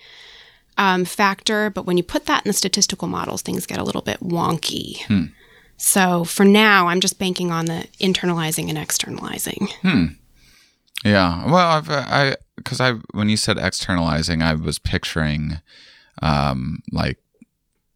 [0.78, 1.70] um, factor.
[1.70, 5.02] But when you put that in the statistical models, things get a little bit wonky.
[5.04, 5.24] Hmm.
[5.76, 9.68] So for now, I'm just banking on the internalizing and externalizing.
[11.04, 11.44] Yeah.
[11.46, 15.60] Well, I've, I because I when you said externalizing, I was picturing
[16.22, 17.18] um like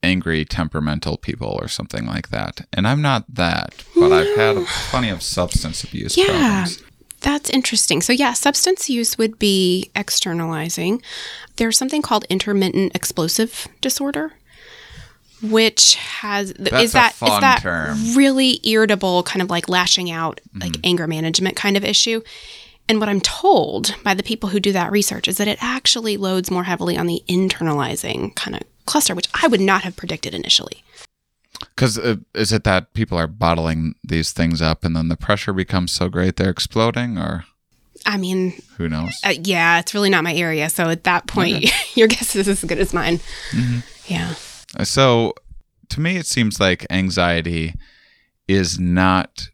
[0.02, 2.66] angry temperamental people or something like that.
[2.72, 6.26] And I'm not that, but I've had plenty of substance abuse Yeah.
[6.26, 6.82] problems.
[7.20, 8.00] That's interesting.
[8.00, 11.02] So, yeah, substance use would be externalizing.
[11.56, 14.32] There's something called intermittent explosive disorder,
[15.42, 18.14] which has That's is that is that term.
[18.16, 20.80] really irritable kind of like lashing out, like Mm-hmm.
[20.84, 22.22] anger management kind of issue.
[22.88, 26.16] And what I'm told by the people who do that research is that it actually
[26.16, 30.34] loads more heavily on the internalizing kind of cluster, which I would not have predicted
[30.34, 30.82] initially.
[31.78, 35.52] Because uh, is it that people are bottling these things up and then the pressure
[35.52, 37.44] becomes so great they're exploding, or
[38.04, 39.16] I mean, who knows?
[39.24, 40.70] uh, yeah, it's really not my area.
[40.70, 43.18] So at that point, your guess is as good as mine.
[43.52, 43.78] Mm-hmm.
[44.06, 44.34] Yeah.
[44.82, 45.34] So
[45.90, 47.74] to me, it seems like anxiety
[48.48, 49.48] is not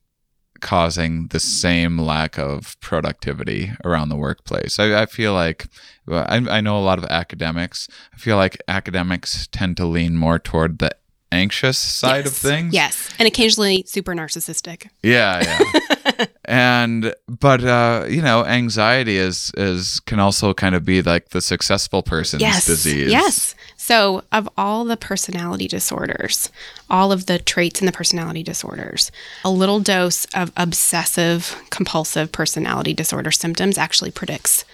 [0.63, 4.79] causing the same lack of productivity around the workplace.
[4.79, 5.67] I, I feel like
[6.09, 7.87] I, I know a lot of academics.
[8.15, 10.97] I feel like academics tend to lean more toward the
[11.35, 12.73] anxious side of things.
[12.73, 13.11] Yes.
[13.19, 14.89] And occasionally super narcissistic.
[15.03, 16.27] Yeah, yeah.
[16.45, 21.41] and but uh, you know, anxiety is is can also kind of be like the
[21.41, 22.67] successful person's Yes.
[22.67, 23.11] disease.
[23.11, 23.55] Yes.
[23.77, 26.51] So, of all the personality disorders,
[26.89, 29.11] all of the traits in the personality disorders,
[29.45, 34.65] a little dose of obsessive compulsive personality disorder symptoms actually predicts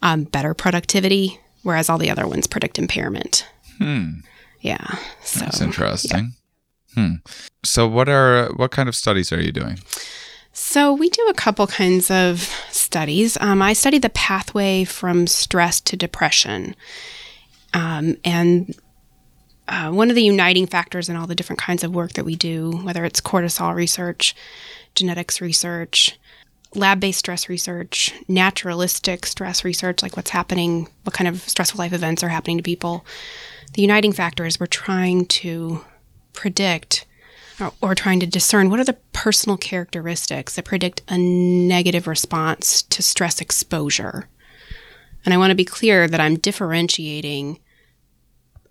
[0.00, 3.46] um, better productivity, whereas all the other ones predict impairment.
[3.78, 4.20] Hmm.
[4.64, 4.96] Yeah.
[5.22, 6.32] So, That's interesting.
[6.94, 7.16] Hmm.
[7.62, 9.78] So what are what kind of studies are you doing?
[10.54, 13.36] So we do a couple kinds of studies.
[13.40, 16.74] Um, I study the pathway from stress to depression,
[17.74, 18.74] um, and
[19.68, 22.34] uh, one of the uniting factors in all the different kinds of work that we
[22.34, 24.34] do, whether it's cortisol research,
[24.94, 26.18] genetics research,
[26.74, 32.22] lab-based stress research, naturalistic stress research, like what's happening, what kind of stressful life events
[32.22, 33.04] are happening to people.
[33.74, 35.84] The uniting factor is we're trying to
[36.32, 37.06] predict
[37.60, 42.82] or, or trying to discern what are the personal characteristics that predict a negative response
[42.82, 44.28] to stress exposure.
[45.24, 47.58] And I want to be clear that I'm differentiating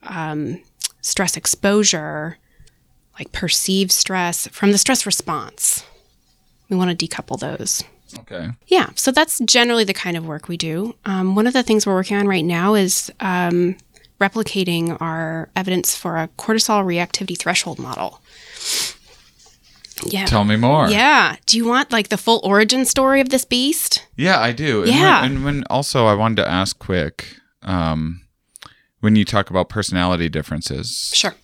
[0.04, 0.62] um,
[1.02, 2.38] stress exposure,
[3.18, 5.84] like perceived stress, from the stress response.
[6.70, 7.84] We want to decouple those.
[8.20, 8.50] Okay.
[8.68, 10.96] Yeah, so that's generally the kind of work we do.
[11.06, 13.76] Um, one of the things we're working on right now is um,
[14.24, 18.22] replicating our evidence for a cortisol reactivity threshold model.
[20.06, 20.26] Yeah.
[20.26, 20.90] Tell me more.
[20.90, 21.36] Yeah.
[21.46, 24.06] Do you want like the full origin story of this beast?
[24.18, 24.82] Yeah, I do.
[24.84, 25.22] And Yeah.
[25.22, 28.22] When, and when also I wanted to ask quick, um,
[29.00, 31.36] when you talk about personality differences, Sure.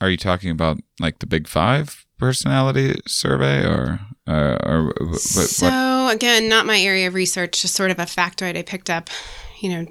[0.00, 5.20] are you talking about like the Big Five personality survey, or uh, or what, what?
[5.20, 9.10] So again, not my area of research, just sort of a factoid I picked up,
[9.60, 9.86] you know,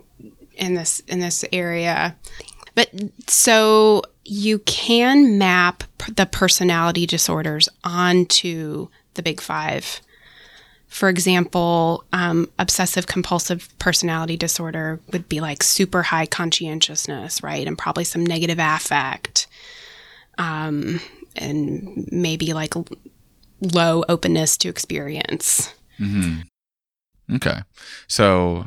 [0.58, 2.16] in this in this area.
[2.76, 2.92] But
[3.28, 5.84] so you can map
[6.16, 10.02] the personality disorders onto the big five.
[10.88, 17.68] For example, um, obsessive compulsive personality disorder would be like super high conscientiousness, right?
[17.68, 19.48] And probably some negative affect.
[20.38, 21.02] Um,
[21.36, 22.74] and maybe like
[23.60, 25.74] low openness to experience.
[26.00, 27.36] Mm-hmm.
[27.36, 27.60] Okay,
[28.08, 28.66] so.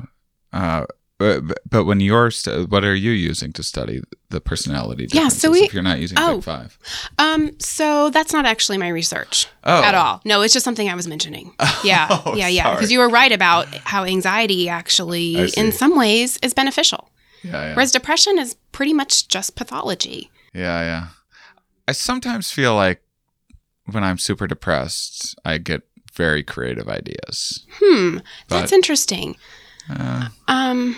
[0.52, 0.84] Uh,
[1.20, 5.50] but, but when you're, st- what are you using to study the personality Yeah, so
[5.52, 6.36] we- if you're not using oh.
[6.36, 6.78] Big Five?
[7.18, 9.82] Um, so that's not actually my research Oh.
[9.84, 10.20] at all.
[10.24, 11.54] No, it's just something I was mentioning.
[11.84, 12.74] Yeah, Oh, yeah, yeah.
[12.74, 17.10] Because you were right about how anxiety actually, in some ways, is beneficial,
[17.44, 17.74] Yeah, yeah.
[17.74, 20.30] whereas depression is pretty much just pathology.
[20.54, 21.06] Yeah, yeah.
[21.86, 23.02] I sometimes feel like
[23.86, 25.82] when I'm super depressed, I get
[26.14, 27.66] very creative ideas.
[27.80, 29.36] Hmm, But- that's interesting.
[29.88, 30.96] Uh, Um,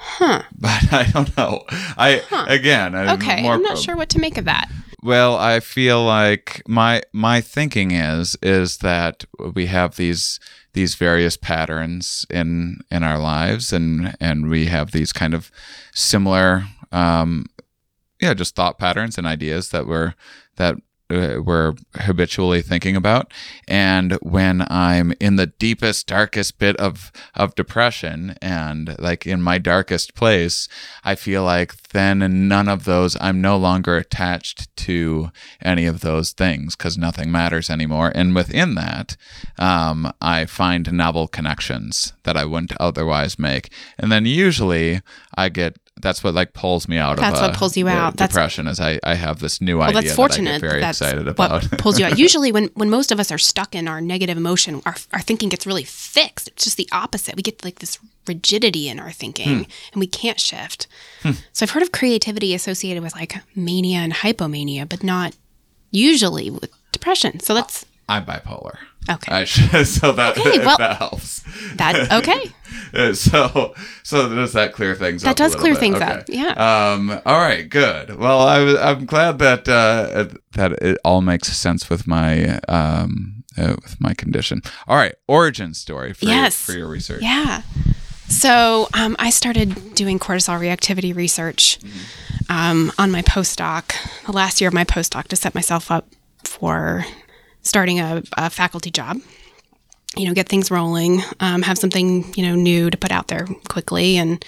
[0.00, 0.42] huh.
[0.58, 1.64] but I don't know.
[1.70, 2.46] I Huh.
[2.48, 4.70] again, I'm Okay, I'm not sure what to make of that.
[5.02, 10.40] Well, I feel like my my thinking is is that we have these
[10.72, 15.50] these various patterns in in our lives, and and we have these kind of
[15.92, 17.46] similar, um,
[18.20, 20.14] yeah, just thought patterns and ideas that we're
[20.56, 20.76] that
[21.12, 23.32] uh, we're habitually thinking about.
[23.68, 29.58] And when I'm in the deepest, darkest bit of of depression, and like in my
[29.58, 30.68] darkest place,
[31.04, 36.32] I feel like then none of those, I'm no longer attached to any of those
[36.32, 38.12] things because nothing matters anymore.
[38.14, 39.16] And within that,
[39.58, 43.72] um, I find novel connections that I wouldn't otherwise make.
[43.98, 45.00] And then usually
[45.36, 48.16] I get, that's what like pulls me out That's of what uh, pulls you out.
[48.16, 50.50] That's- depression is I, I have this new Well, idea that's that fortunate.
[50.50, 51.62] I get very that's excited about.
[51.70, 52.18] what pulls you out.
[52.26, 55.48] Usually, when when most of us are stuck in our negative emotion, our our thinking
[55.48, 56.48] gets really fixed.
[56.48, 57.36] It's just the opposite.
[57.36, 60.86] We get like this rigidity in our thinking, and we can't shift.
[61.52, 65.36] So I've heard of creativity associated with like mania and hypomania, but not
[65.90, 67.40] usually with depression.
[67.40, 68.76] So that's I'm bipolar.
[69.10, 69.32] okay.
[69.32, 71.42] I should, so that, Okay, well- that helps.
[71.76, 72.50] that okay.
[72.94, 75.80] Uh, so so does that clear things That up a does clear bit?
[75.80, 76.04] things Okay.
[76.12, 76.92] up, yeah.
[76.92, 81.88] um all right good well I, I'm glad that uh that it all makes sense
[81.90, 86.66] with my um uh, with my condition all right origin story for, Yes.
[86.68, 87.62] your, for your research Yeah.
[88.28, 91.78] So um, I started doing cortisol reactivity research
[92.48, 93.92] um, on my postdoc,
[94.24, 96.06] the last year of my postdoc, to set myself up
[96.44, 97.04] for
[97.62, 99.18] starting a, a faculty job.
[100.16, 103.46] You know, get things rolling, um, have something you know new to put out there
[103.68, 104.44] quickly, and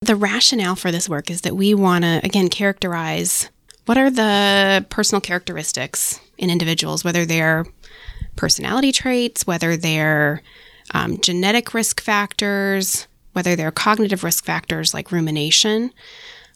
[0.00, 3.48] the rationale for this work is that we want to again characterize
[3.86, 7.64] what are the personal characteristics in individuals, whether they're
[8.36, 10.42] personality traits, whether they're
[10.94, 15.92] um, genetic risk factors, whether they're cognitive risk factors like rumination.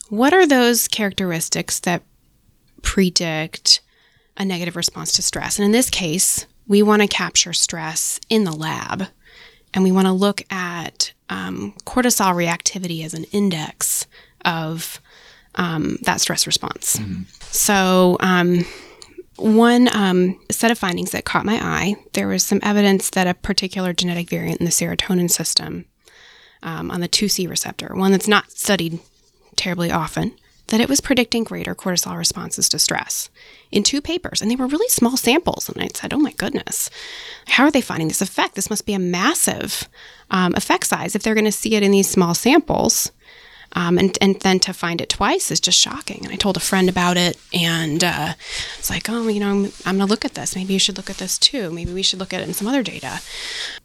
[0.09, 2.03] What are those characteristics that
[2.81, 3.81] predict
[4.37, 5.57] a negative response to stress?
[5.57, 9.07] And in this case, we want to capture stress in the lab
[9.73, 14.05] and we want to look at um, cortisol reactivity as an index
[14.45, 15.01] of
[15.55, 16.99] um, that stress response.
[17.41, 18.65] So, um,
[19.37, 23.33] one um, set of findings that caught my eye there was some evidence that a
[23.33, 25.85] particular genetic variant in the serotonin system
[26.61, 28.99] um, on the 2C receptor, one that's not studied
[29.55, 30.35] terribly often,
[30.67, 33.29] that it was predicting greater cortisol responses to stress
[33.71, 34.41] in two papers.
[34.41, 35.69] And they were really small samples.
[35.69, 36.89] And I said, oh my goodness,
[37.47, 38.55] how are they finding this effect?
[38.55, 39.89] This must be a massive
[40.31, 43.11] um, effect size if they're going to see it in these small samples.
[43.75, 46.21] Um, and, and then to find it twice is just shocking.
[46.23, 48.33] And I told a friend about it, and uh,
[48.77, 50.55] it's like, oh, you know, I'm, I'm going to look at this.
[50.55, 51.71] Maybe you should look at this too.
[51.71, 53.19] Maybe we should look at it in some other data.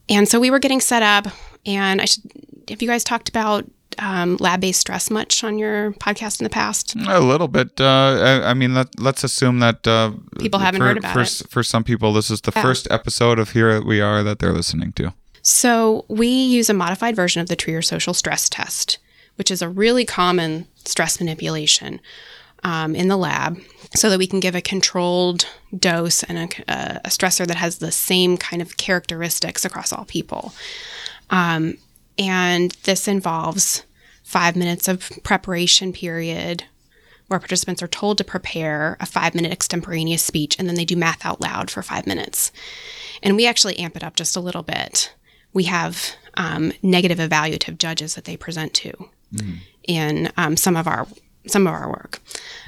[0.07, 1.27] And so we were getting set up,
[1.65, 2.21] and I should.
[2.69, 3.65] Have you guys talked about
[3.97, 6.95] um, lab-based stress much on your podcast in the past?
[7.07, 7.83] a little bit uh
[8.43, 11.43] i, I mean let, let's assume that uh People haven't for, heard about for, it.
[11.49, 12.61] for some people this is the Yeah.
[12.61, 17.15] first episode of here we are that they're listening to So we use a modified
[17.15, 18.99] version of the Trier social stress test,
[19.37, 21.99] which is a really common stress manipulation
[22.63, 23.57] um, in the lab,
[23.95, 25.45] so that we can give a controlled
[25.77, 30.53] dose and a, a stressor that has the same kind of characteristics across all people.
[31.29, 31.77] Um,
[32.19, 33.83] and this involves
[34.23, 36.65] five minutes of preparation period
[37.27, 40.95] where participants are told to prepare a five minute extemporaneous speech and then they do
[40.95, 42.51] math out loud for five minutes.
[43.23, 45.13] And we actually amp it up just a little bit.
[45.53, 49.09] We have um, negative evaluative judges that they present to
[49.87, 51.07] in um, some of our
[51.47, 52.19] some of our work,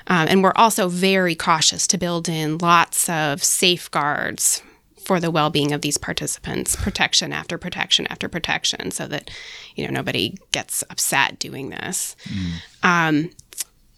[0.07, 4.63] um, and we're also very cautious to build in lots of safeguards
[5.05, 9.29] for the well-being of these participants, protection after protection after protection, so that
[9.75, 12.15] you know nobody gets upset doing this.
[12.83, 13.31] Um,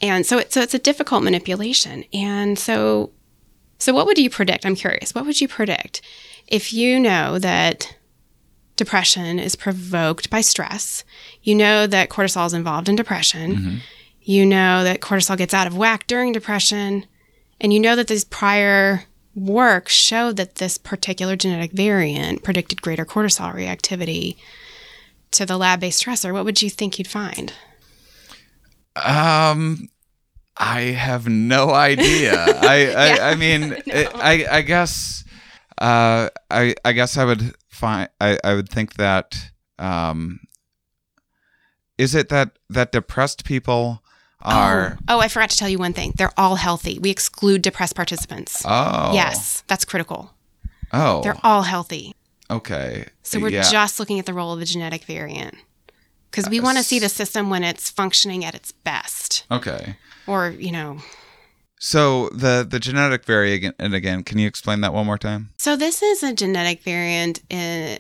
[0.02, 2.04] and so, it, so it's a difficult manipulation.
[2.14, 3.12] And so,
[3.80, 4.66] so what would you predict?
[4.66, 5.16] I'm curious.
[5.16, 6.02] What would you predict
[6.48, 7.96] if you know that
[8.76, 11.06] depression is provoked by stress?
[11.42, 13.82] You know that cortisol is involved in depression.
[14.22, 17.06] You know that cortisol gets out of whack during depression,
[17.62, 19.06] and you know that this prior
[19.36, 24.36] work showed that this particular genetic variant predicted greater cortisol reactivity
[25.32, 26.34] to the lab-based stressor.
[26.34, 27.54] What would you think you'd find?
[28.96, 29.90] Um,
[30.56, 32.34] I have no idea.
[32.48, 33.18] I, I, Yeah.
[33.22, 35.24] I mean, I, I guess,
[35.80, 40.40] uh, I, I guess I would find, I, I would think that, um,
[41.98, 44.03] is it that that depressed people
[44.44, 44.98] are.
[45.08, 46.14] Oh, I forgot to tell you one thing.
[46.18, 47.00] They're all healthy.
[47.00, 48.62] We exclude depressed participants.
[48.66, 49.12] Oh.
[49.14, 50.34] Yes, that's critical.
[50.92, 51.22] Oh.
[51.24, 52.14] They're all healthy.
[52.50, 53.06] okay.
[53.24, 53.64] So we're Yeah.
[53.70, 55.56] just looking at the role of the genetic variant.
[56.30, 59.46] Because we want to see the system when it's functioning at its best.
[59.52, 59.96] Okay.
[60.28, 61.00] Or, you know.
[61.80, 65.50] So the the genetic variant, and again, can you explain that one more time?
[65.58, 68.00] So this is a genetic variant in,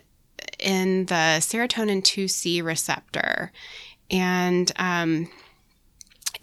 [0.59, 3.51] in the serotonin 2C receptor.
[4.09, 5.29] And um,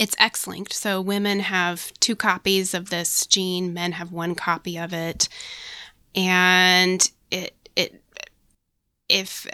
[0.01, 0.72] it's X linked.
[0.72, 5.28] So women have two copies of this gene, men have one copy of it.
[6.16, 8.03] And it, it,
[9.11, 9.46] if,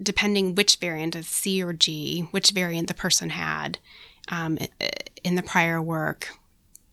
[0.00, 3.80] depending which variant of C or G, which variant the person had
[4.28, 4.58] um,
[5.24, 6.28] in the prior work,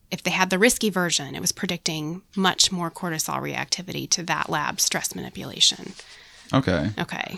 [0.09, 4.49] if they had the risky version, it was predicting much more cortisol reactivity to that
[4.49, 5.93] lab stress manipulation.
[6.51, 6.89] Okay.
[6.97, 7.37] Okay.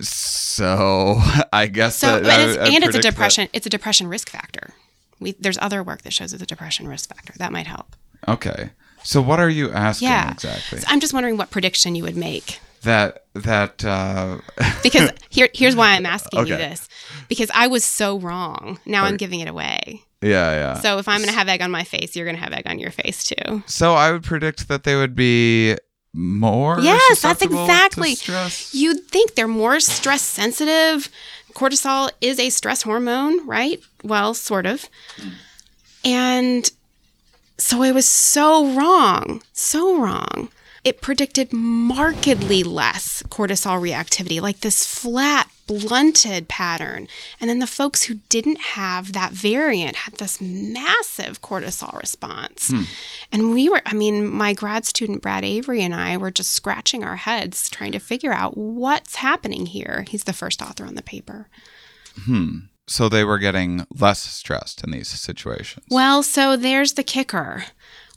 [0.00, 1.18] So
[1.52, 3.48] I guess So that, and, it's, I- I and it's a predict that- depression.
[3.52, 4.70] It's a depression risk factor.
[5.20, 7.32] We, there's other work that shows it's a depression risk factor.
[7.38, 7.94] That might help.
[8.26, 8.70] Okay.
[9.04, 10.32] So what are you asking Yeah.
[10.32, 10.78] exactly?
[10.80, 12.58] So I'm just wondering what prediction you would make.
[12.82, 14.38] That that uh,
[14.82, 16.88] Because here, here's why I'm asking you this.
[17.28, 18.80] Because I was so wrong.
[18.86, 20.02] Now I'm giving it away.
[20.20, 20.74] yeah yeah.
[20.80, 22.66] So if I'm going to have egg on my face, you're going to have egg
[22.66, 23.62] on your face too.
[23.66, 25.76] So I would predict that they would be
[26.12, 26.80] more.
[26.80, 28.74] Yes, that's exactly- stress.
[28.74, 31.08] You'd think they're more stress sensitive.
[31.54, 33.80] Cortisol is a stress hormone, right?
[34.02, 34.88] Well, sort of.
[36.04, 36.70] And
[37.58, 40.48] so I was so wrong, so wrong.
[40.84, 47.06] It predicted markedly less cortisol reactivity, like this flat, blunted pattern.
[47.40, 52.70] And then the folks who didn't have that variant had this massive cortisol response.
[53.30, 57.04] And we were, I mean, my grad student, Brad Avery, and I were just scratching
[57.04, 60.04] our heads trying to figure out what's happening here.
[60.08, 61.48] He's the first author on the paper.
[62.24, 62.58] Hmm.
[62.88, 65.86] So they were getting less stressed in these situations.
[65.88, 67.64] Well, so there's the kicker.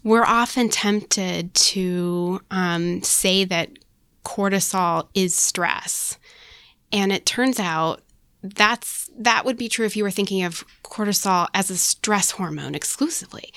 [0.05, 3.71] We're often tempted to um, say that
[4.23, 6.17] cortisol is stress,
[6.91, 8.01] and it turns out
[8.43, 12.75] that's that would be true if you were thinking of cortisol as a stress hormone
[12.75, 13.51] exclusively.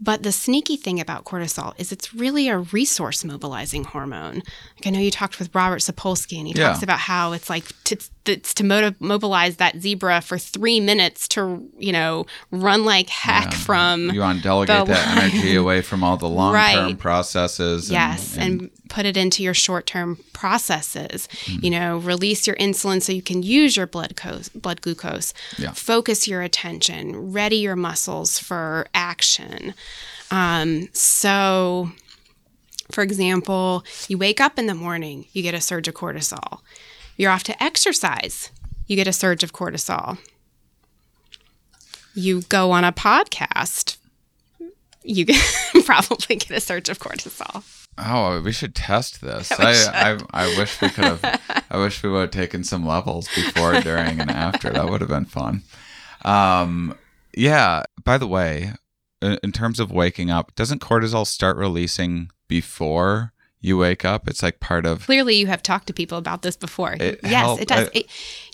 [0.00, 4.36] But the sneaky thing about cortisol is it's really a resource mobilizing hormone.
[4.76, 6.68] Like I know you talked with Robert Sapolsky, and he Yeah.
[6.70, 7.96] talks about how it's like to,
[8.26, 13.52] it's to motiv- mobilize that zebra for three minutes to you know run like heck
[13.52, 15.30] from you want to delegate that line.
[15.30, 16.54] energy away from all the long term
[16.86, 16.98] Right.
[16.98, 17.88] processes.
[17.88, 21.26] and- Yes, and, put it into your short-term processes.
[21.46, 25.34] You know, release your insulin so you can use your blood co- blood glucose.
[25.58, 25.72] Yeah.
[25.72, 27.32] Focus your attention.
[27.32, 29.74] Ready your muscles for action.
[30.30, 31.90] Um, so,
[32.92, 36.60] for example, you wake up in the morning, you get a surge of cortisol.
[37.16, 38.50] You're off to exercise,
[38.86, 40.18] you get a surge of cortisol.
[42.14, 43.96] You go on a podcast,
[45.02, 45.26] you
[45.84, 47.64] probably get a surge of cortisol.
[47.96, 49.52] Oh, we should test this.
[49.58, 49.72] I.
[50.12, 51.64] I I wish we could have.
[51.70, 54.70] I wish we would have taken some levels before, during, and after.
[54.70, 55.62] That would have been fun.
[56.24, 56.96] Um,
[57.36, 57.84] yeah.
[58.02, 58.72] By the way,
[59.22, 63.32] in, in terms of waking up, doesn't cortisol start releasing before
[63.64, 64.28] you wake up?
[64.28, 65.06] It's like part of.
[65.06, 66.92] Clearly, you have talked to people about this before.
[67.00, 67.88] It yes, help- it does.
[67.88, 68.06] I- It-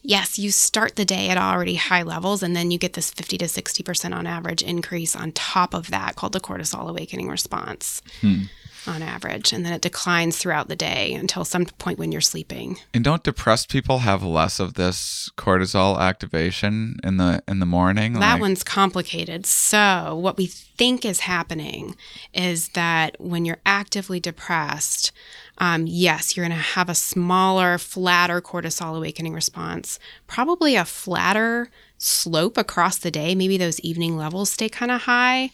[0.03, 3.37] yes, you start the day at already high levels, and then you get this 50
[3.39, 8.43] to 60% on average increase on top of that called the cortisol awakening response Hmm.
[8.87, 9.53] On average.
[9.53, 12.79] And then it declines throughout the day until some point when you're sleeping.
[12.95, 18.15] And don't depressed people have less of this cortisol activation in the in the morning?
[18.15, 19.47] That Like- one's complicated.
[19.47, 21.95] So, what we think is happening
[22.33, 25.13] is that when you're actively depressed,
[25.59, 31.71] um, yes, you're going to have a smaller, flatter cortisol awakening response, probably a flatter
[31.99, 33.35] slope across the day.
[33.35, 35.51] Maybe those evening levels stay kind of high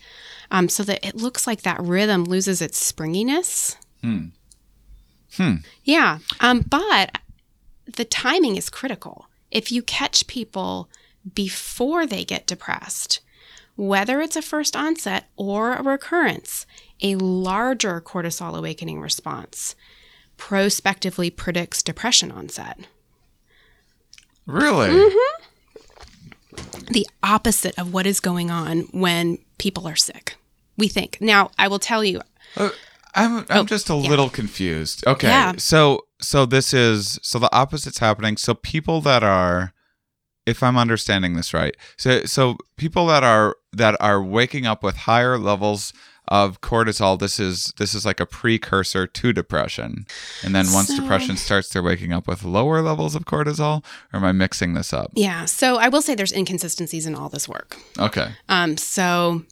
[0.50, 3.76] um, so that it looks like that rhythm loses its springiness.
[4.02, 4.26] Hmm.
[5.36, 5.54] Hmm.
[5.84, 6.18] Yeah.
[6.40, 7.18] Um, but
[7.86, 9.26] the timing is critical.
[9.50, 10.88] If you catch people
[11.34, 13.20] before they get depressed,
[13.76, 16.66] whether it's a first onset or a recurrence,
[17.02, 19.74] a larger cortisol awakening response
[20.36, 22.78] prospectively predicts depression onset.
[24.46, 24.88] Really?
[24.90, 25.35] Mm-hmm.
[26.90, 30.36] The opposite of what is going on when people are sick.
[30.78, 31.18] We think.
[31.20, 32.20] Now, I will tell you,
[32.56, 32.70] Uh,
[33.14, 34.10] I'm I'm just a Oh, yeah.
[34.10, 35.06] little confused.
[35.06, 35.28] Okay.
[35.28, 35.54] Yeah.
[35.56, 38.36] So so this is so the opposite's happening.
[38.36, 39.72] So people that are
[40.44, 41.74] if I'm understanding this right.
[41.96, 45.92] So so people that are that are waking up with higher levels
[46.28, 50.06] of cortisol, this is this is like a precursor to depression.
[50.42, 53.84] And then once So- depression starts, they're waking up with lower levels of cortisol.
[54.12, 55.10] Or am I mixing this up?
[55.14, 55.44] Yeah.
[55.44, 57.76] So I will say there's inconsistencies in all this work.
[57.98, 58.32] Okay.
[58.48, 59.42] Um, so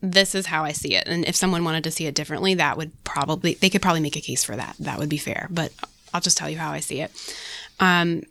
[0.00, 1.08] this is how I see it.
[1.08, 4.16] And if someone wanted to see it differently, that would probably, they could probably make
[4.16, 4.76] a case for that.
[4.78, 5.48] That would be fair.
[5.50, 5.72] But
[6.14, 7.10] I'll just tell you how I see it.
[7.80, 8.22] Um,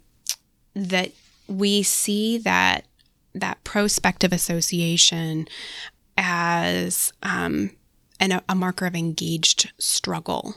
[0.75, 1.11] that
[1.47, 2.85] we see that
[3.33, 5.47] that prospective association
[6.17, 7.71] as um,
[8.19, 10.55] an, a marker of engaged struggle.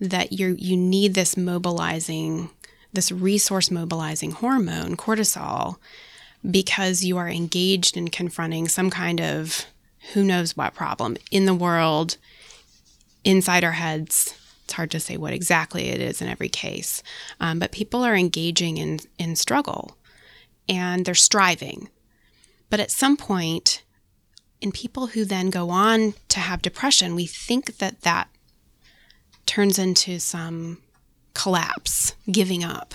[0.00, 2.50] That you you need this mobilizing,
[2.92, 5.76] this resource mobilizing hormone, cortisol,
[6.48, 9.66] because you are engaged in confronting some kind of
[10.12, 12.16] who knows what problem in the world,
[13.24, 14.34] inside our heads.
[14.64, 17.02] It's hard to say what exactly it is in every case,
[17.40, 19.96] um, but people are engaging in in struggle,
[20.68, 21.88] and they're striving.
[22.68, 23.83] But at some point,
[24.60, 28.28] in people who then go on to have depression, we think that that
[29.46, 30.78] turns into some
[31.34, 32.94] collapse, giving up,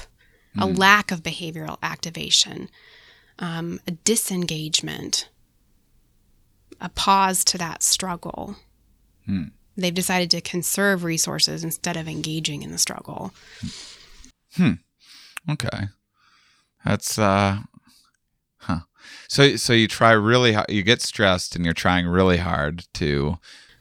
[0.57, 2.69] a lack of behavioral activation,
[3.37, 5.29] um, a disengagement,
[6.81, 8.55] a pause to that struggle.
[9.77, 13.33] They've decided to conserve resources instead of engaging in the struggle.
[14.55, 14.73] Hmm.
[15.49, 15.87] Okay.
[16.83, 17.59] That's uh.
[19.29, 23.37] So so you try really hard, you get stressed and you're trying really hard to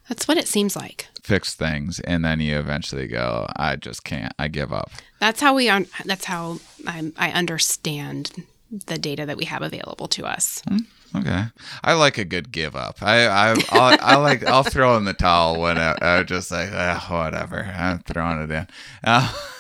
[0.08, 1.08] That's what it seems like.
[1.22, 4.32] fix things and then you eventually go I just can't.
[4.38, 4.90] I give up.
[5.18, 5.68] That's how we.
[5.68, 8.44] Un- that's how I, I understand
[8.86, 10.62] the data that we have available to us.
[11.16, 11.44] Okay.
[11.82, 12.98] I like a good give up.
[13.02, 16.68] I I I'll, I like I'll throw in the towel when I, I just like
[16.72, 17.64] ah, whatever.
[17.64, 18.66] I'm throwing it in.
[19.02, 19.32] Uh,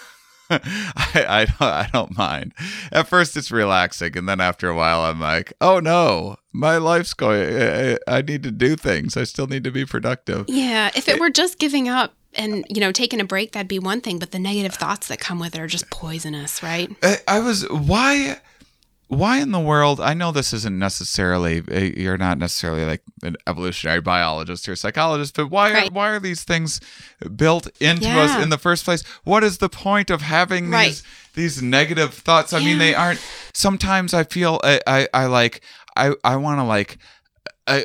[0.50, 2.54] I I don't I don't mind.
[2.90, 7.14] At first it's relaxing, and then after a while I'm like, oh no, my life's
[7.14, 7.60] going.
[7.60, 9.16] I, I need to do things.
[9.16, 10.46] I still need to be productive.
[10.48, 13.78] Yeah, if it were just giving up and you know taking a break, that'd be
[13.78, 14.18] one thing.
[14.18, 16.90] But the negative thoughts that come with it are just poisonous, right?
[17.02, 18.40] I, I was why
[19.08, 23.36] why in the world i know this isn't necessarily eh, you're not necessarily like an
[23.46, 26.80] evolutionary biologist or psychologist but why are, why are these things
[27.34, 29.02] built into us in the first place?
[29.24, 30.88] What is the point of having Right.
[30.88, 31.02] these
[31.34, 32.52] these negative thoughts?
[32.52, 33.20] I mean they aren't
[33.54, 35.62] sometimes i feel i i, I like
[35.96, 36.98] i i want to like
[37.66, 37.84] i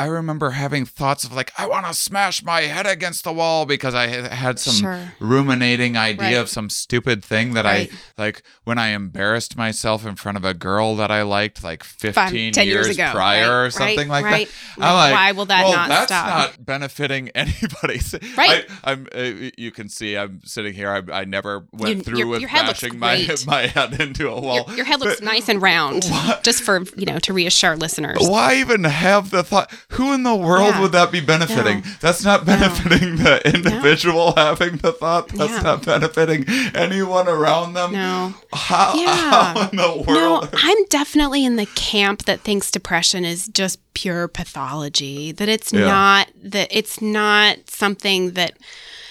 [0.00, 3.66] I remember having thoughts of like I want to smash my head against the wall
[3.66, 5.12] because I had some Sure.
[5.20, 6.36] ruminating idea Right.
[6.36, 7.90] of some stupid thing that Right.
[8.18, 11.84] I like when I embarrassed myself in front of a girl that I liked like
[11.84, 14.48] 15 10 years, years ago, prior right, or something like that.
[14.78, 16.26] I'm like, Why will that well, not that's stop?
[16.28, 18.00] not benefiting anybody.
[18.36, 18.64] Right.
[18.84, 19.06] I, I'm.
[19.14, 20.90] Uh, you can see I'm sitting here.
[20.90, 24.40] I, I never went You- through your- with your bashing my my head into a
[24.40, 24.64] wall.
[24.68, 26.04] Your, your head looks nice and round,
[26.42, 28.18] just for you know to reassure listeners.
[28.20, 29.70] Why even have the thought?
[29.94, 30.80] Who in the world Yeah.
[30.82, 31.80] would that be benefiting?
[31.80, 31.90] No.
[32.00, 35.28] That's not benefiting the individual having the thought.
[35.28, 37.92] That's not benefiting anyone around them.
[37.92, 38.34] No.
[38.52, 39.14] How, Yeah.
[39.54, 40.48] how in the No.
[40.52, 45.32] I'm definitely in the camp that thinks depression is just pure pathology.
[45.32, 45.80] That it's Yeah.
[45.86, 48.52] not that it's not something that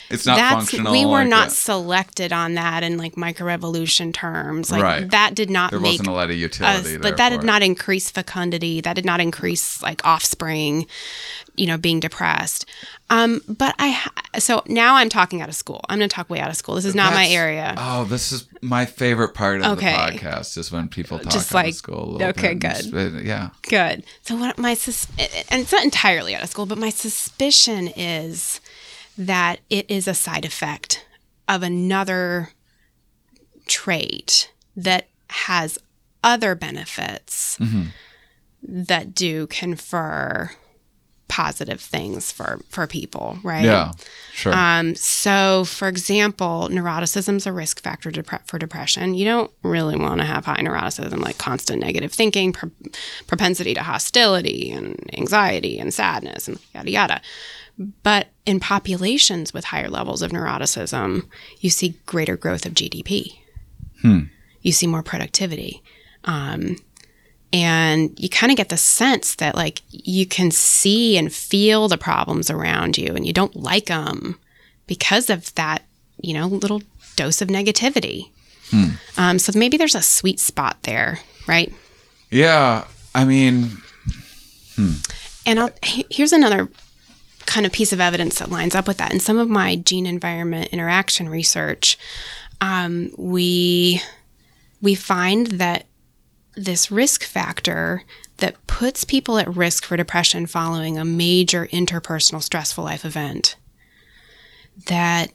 [0.09, 0.91] it's not that's functional.
[0.91, 1.55] we were like not that.
[1.55, 4.71] selected on that in like microevolution terms.
[4.71, 5.09] Like Right.
[5.11, 6.97] that did not There make wasn't a lot of us utility.
[6.97, 8.81] like that did not increase fecundity.
[8.81, 10.85] That did not increase like offspring.
[11.55, 12.65] You know, being depressed.
[13.09, 14.07] Um, but I
[14.39, 15.81] so now I'm talking out of school.
[15.89, 16.75] I'm going to talk way out of school.
[16.75, 17.73] This is not my area.
[17.77, 19.91] Oh, this is my favorite part of Okay.
[19.91, 22.17] the podcast is when people talk Just out of like- school.
[22.21, 22.89] A okay, bit.
[22.91, 23.15] good.
[23.17, 23.49] Uh, Yeah.
[23.63, 24.05] Good.
[24.21, 25.07] So what my sus-
[25.49, 28.61] and it's not entirely out of school, but my suspicion is
[29.19, 31.05] that it is a side effect
[31.47, 32.49] of another
[33.67, 35.77] trait that has
[36.23, 37.57] other benefits
[38.63, 40.51] that do confer
[41.27, 43.63] positive things for for people, right?
[43.63, 43.91] Yeah.
[44.33, 44.53] Sure.
[44.53, 49.13] Um, so, for example, neuroticism is a risk factor depre- for depression.
[49.13, 52.71] You don't really want to have high neuroticism, like constant negative thinking, pro-
[53.27, 57.21] propensity to hostility, and anxiety, and sadness, and yada yada.
[58.03, 61.27] But in populations with higher levels of neuroticism,
[61.59, 63.39] you see greater growth of GDP.
[64.61, 65.81] You see more productivity.
[66.25, 66.77] Um,
[67.53, 71.97] and you kind of get the sense that like you can see and feel the
[71.97, 74.37] problems around you and you don't like them
[74.85, 75.83] because of that
[76.21, 76.83] you know little
[77.15, 78.29] dose of negativity
[79.17, 81.73] um, so maybe there's a sweet spot there right
[82.31, 82.85] yeah.
[83.15, 83.69] I mean,
[85.45, 86.69] and I'll, here's another
[87.49, 89.11] kind of piece of evidence that lines up with that.
[89.11, 91.97] In some of my gene environment interaction research
[92.61, 94.01] um, we
[94.81, 95.85] we find that
[96.55, 98.03] this risk factor
[98.37, 103.55] that puts people at risk for depression following a major interpersonal stressful life event
[104.87, 105.31] that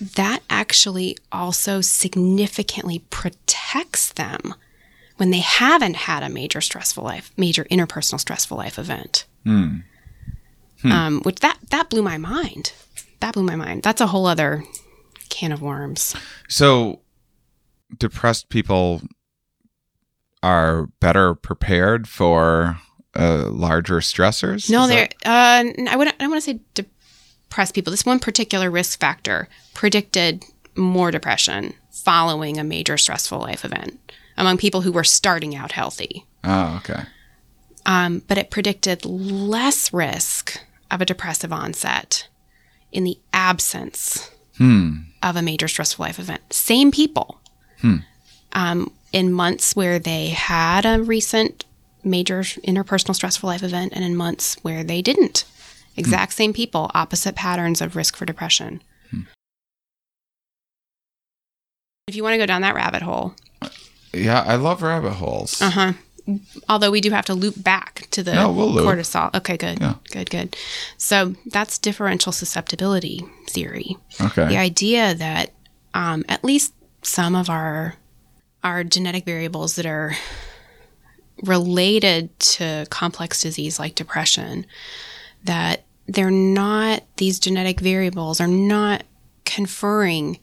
[0.00, 4.54] that actually also significantly protects them
[5.16, 9.26] when they haven't had a major stressful life major interpersonal stressful life event
[10.84, 12.72] um, which that that blew my mind
[13.20, 14.62] that blew my mind that's a whole other
[15.28, 16.14] can of worms
[16.48, 17.00] So,
[17.98, 19.02] depressed people
[20.42, 22.78] are better prepared for
[23.18, 24.70] uh, larger stressors.
[24.70, 26.16] No, that- Uh, I wouldn't.
[26.20, 27.90] I don't want to say depressed people.
[27.90, 30.44] This one particular risk factor predicted
[30.76, 36.24] more depression following a major stressful life event among people who were starting out healthy.
[36.44, 37.02] Oh, okay.
[37.86, 40.60] Um, but it predicted less risk
[40.90, 42.28] of a depressive onset
[42.92, 44.92] in the absence hmm.
[45.22, 46.52] of a major stressful life event.
[46.52, 47.40] Same people.
[47.80, 47.96] Hmm.
[48.52, 51.64] Um, in months where they had a recent
[52.04, 55.44] major interpersonal stressful life event and in months where they didn't.
[55.94, 56.00] Hmm.
[56.00, 58.82] Exact same people, opposite patterns of risk for depression.
[62.08, 63.68] If you want to go down that rabbit hole, uh,
[64.14, 65.60] Yeah, I love rabbit holes.
[65.60, 65.92] uh huh.
[66.68, 69.34] Although we do have to loop back to the No, we'll cortisol.
[69.34, 69.80] Okay, good.
[69.80, 69.94] Yeah.
[70.10, 70.56] Good, good.
[70.96, 73.96] So that's differential susceptibility theory.
[74.20, 74.46] Okay.
[74.48, 75.52] The idea that
[75.94, 77.94] um, at least some of our
[78.64, 80.16] our genetic variables that are
[81.44, 84.66] related to complex disease like depression,
[85.44, 89.04] that they're not these genetic variables are not
[89.44, 90.38] conferring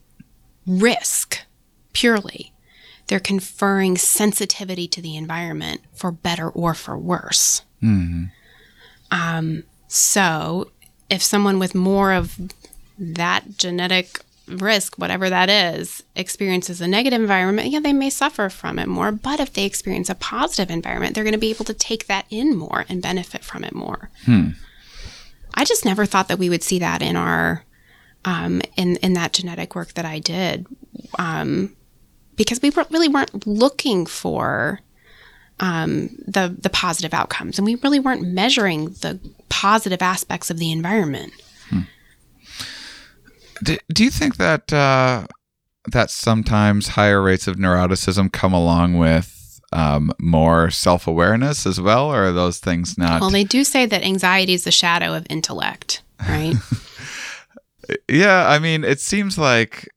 [0.66, 1.40] risk
[1.94, 2.52] purely.
[3.08, 7.62] They're conferring sensitivity to the environment for better or for worse.
[9.12, 10.72] Um, so,
[11.10, 12.36] if someone with more of
[12.97, 18.80] that genetic risk, whatever that is, experiences a negative environment, yeah, they may suffer from
[18.80, 19.12] it more.
[19.12, 22.26] But if they experience a positive environment, they're going to be able to take that
[22.30, 24.10] in more and benefit from it more.
[25.53, 27.64] I just never thought that we would see that in our
[28.26, 30.66] um, in in that genetic work that I did,
[31.20, 31.76] um,
[32.36, 34.80] because we were- really weren't looking for
[35.60, 39.20] um, the the positive outcomes, and we really weren't measuring the
[39.50, 41.34] positive aspects of the environment.
[43.64, 45.28] Do, do you think that uh,
[45.92, 52.14] that sometimes higher rates of neuroticism come along with um, more self awareness as well,
[52.14, 53.22] or are those things not?
[53.22, 56.56] Well, they do say that anxiety is the shadow of intellect, right?
[58.10, 59.90] yeah, I mean, it seems like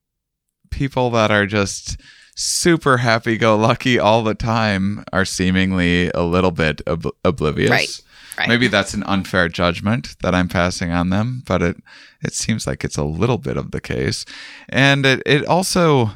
[0.70, 2.00] people that are just
[2.38, 7.70] super happy go lucky all the time are seemingly a little bit ob- oblivious.
[7.70, 8.00] Right,
[8.38, 8.48] right.
[8.48, 11.76] Maybe that's an unfair judgment that I'm passing on them, but it
[12.22, 14.24] it seems like it's a little bit of the case.
[14.68, 16.12] And it, it also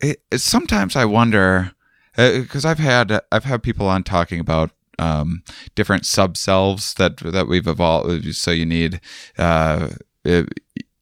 [0.00, 1.72] it, it sometimes I wonder
[2.16, 5.42] because I've had I've had people on talking about um,
[5.74, 8.34] different subselves that that we've evolved.
[8.34, 9.00] So you need
[9.36, 9.90] uh,
[10.24, 10.60] it,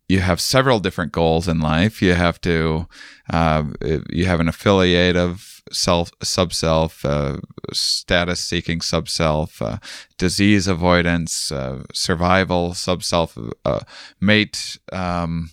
[0.08, 2.00] you have several different goals in life.
[2.00, 2.86] You have to
[3.32, 3.64] uh,
[4.10, 7.38] you have an affiliative self subself, uh,
[7.72, 9.78] status seeking subself, uh,
[10.16, 13.80] disease avoidance, uh, survival subself, uh,
[14.20, 14.78] mate.
[14.92, 15.50] Um,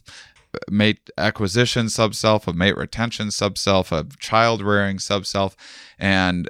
[0.70, 5.56] mate acquisition subself, a mate retention subself, a child rearing subself,
[5.98, 6.48] and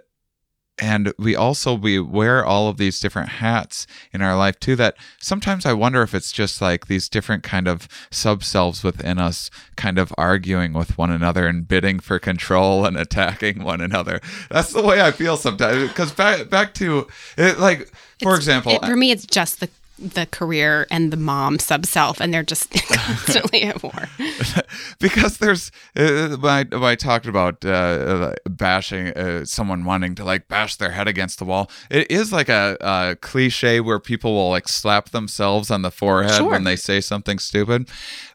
[0.80, 4.96] and we also we wear all of these different hats in our life too that
[5.20, 10.00] sometimes i wonder if it's just like these different kind of sub-selves within us kind
[10.00, 14.20] of arguing with one another and bidding for control and attacking one another.
[14.50, 17.08] That's the way i feel sometimes because back back to
[17.38, 19.70] it, like for example It- for me, it's just the
[20.00, 24.10] the career and the mom sub self, and they're just constantly at war.
[25.00, 30.24] because there's uh, when, I, when I talked about uh, bashing uh, someone wanting to
[30.24, 34.34] like bash their head against the wall, it is like a, a cliche where people
[34.34, 36.50] will like slap themselves on the forehead Sure.
[36.50, 37.88] when they say something stupid.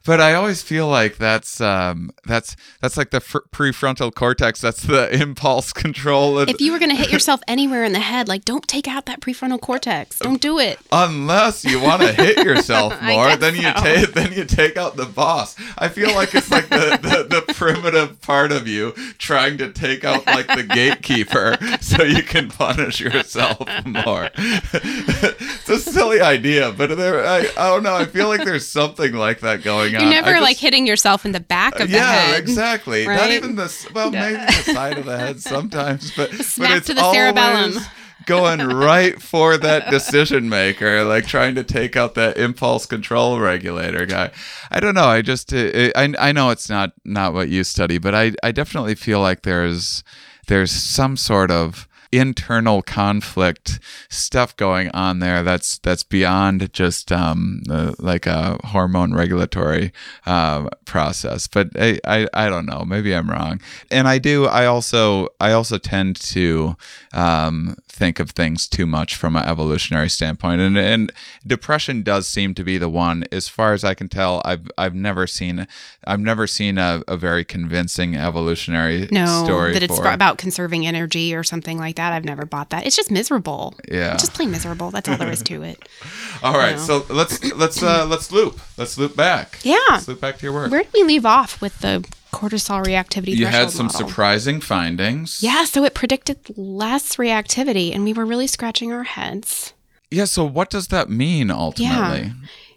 [0.09, 4.59] But I always feel like that's um, that's that's like the fr- prefrontal cortex.
[4.59, 6.39] That's the impulse control.
[6.39, 9.05] If you were going to hit yourself anywhere in the head, like don't take out
[9.05, 10.17] that prefrontal cortex.
[10.17, 10.79] Don't do it.
[10.91, 13.73] unless you want to hit yourself more, then you so.
[13.83, 15.55] take then you take out the boss.
[15.77, 20.03] I feel like it's like the, the, the primitive part of you trying to take
[20.03, 24.31] out like the gatekeeper so you can punish yourself more.
[24.33, 27.93] it's a silly idea, but there I, I don't know.
[27.93, 29.98] I feel like there's something like that going on.
[30.01, 32.31] You're never just- like hitting yourself in the back of the yeah, head.
[32.33, 33.05] Yeah, exactly.
[33.05, 36.87] Not even the s- well, maybe the side of the head sometimes, but but it's
[36.87, 37.81] to the cerebellum.
[38.25, 44.05] going right for that decision maker, like trying to take out that impulse control regulator
[44.05, 44.29] guy.
[44.69, 45.05] I don't know.
[45.07, 48.51] I just uh, I I know it's not not what you study, but I I
[48.51, 50.03] definitely feel like there's
[50.47, 53.79] there's some sort of internal conflict
[54.09, 59.91] stuff going on there that's that's beyond just um, uh, like a hormone regulatory
[60.25, 61.47] uh, process.
[61.47, 62.83] But I, I i don't know.
[62.85, 63.61] Maybe i'm wrong.
[63.91, 66.75] And i do i also i also tend to
[67.13, 70.61] um, think of things too much from an evolutionary standpoint.
[70.61, 71.11] And and
[71.45, 73.25] depression does seem to be the one.
[73.31, 75.67] As far as i can tell i've i've never seen
[76.05, 80.85] i've never seen a, a very convincing evolutionary no story that it's for about conserving
[80.85, 84.15] energy or something like that i've never bought that it's just miserable Yeah.
[84.17, 85.77] just plain miserable that's all there is to it
[86.41, 86.81] All right, know.
[87.03, 88.61] so let's let's uh, let's loop.
[88.77, 89.59] Let's loop back.
[89.63, 89.75] Yeah.
[89.89, 90.71] Let's loop back to your work.
[90.71, 91.95] where did we leave off with the
[92.31, 94.07] cortisol reactivity you had some model?
[94.07, 95.43] surprising findings.
[95.43, 99.73] yeah so it predicted less reactivity and we were really scratching our heads
[100.11, 100.25] Yeah.
[100.25, 102.31] So what does that mean ultimately?
[102.31, 102.33] Yeah.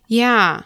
[0.09, 0.62] Yeah.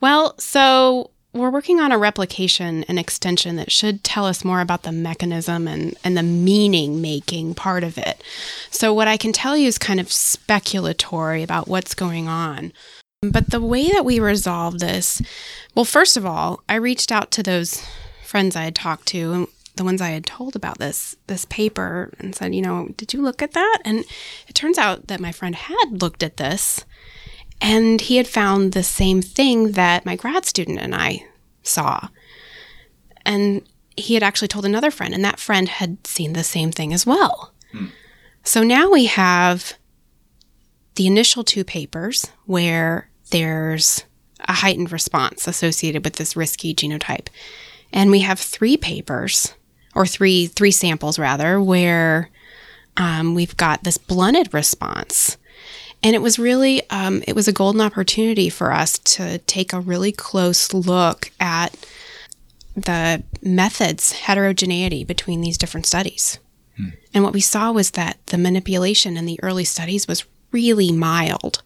[0.00, 4.82] Well, so we're working on a replication and extension that should tell us more about
[4.82, 8.22] the mechanism and, and the meaning making part of it.
[8.70, 12.72] So, what I can tell you is kind of speculatory about what's going on.
[13.22, 15.20] But the way that we resolve this,
[15.74, 17.84] well, first of all, I reached out to those
[18.24, 22.34] friends I had talked to the ones I had told about this this paper and
[22.34, 23.78] said, you know, did you look at that?
[23.84, 24.04] And
[24.48, 26.84] it turns out that my friend had looked at this
[27.60, 31.26] and he had found the same thing that my grad student and I
[31.62, 32.08] saw.
[33.24, 33.62] And
[33.96, 37.04] he had actually told another friend, and that friend had seen the same thing as
[37.04, 37.52] well.
[38.42, 39.74] So now we have
[40.94, 44.04] the initial two papers where there's
[44.48, 47.28] a heightened response associated with this risky genotype.
[47.92, 49.54] And we have three papers,
[49.94, 52.30] or three three samples rather, where
[52.96, 55.36] um, we've got this blunted response.
[56.02, 59.80] And it was really, um, it was a golden opportunity for us to take a
[59.80, 61.76] really close look at
[62.74, 66.38] the methods, heterogeneity between these different studies.
[67.12, 71.62] And what we saw was that the manipulation in the early studies was really mild.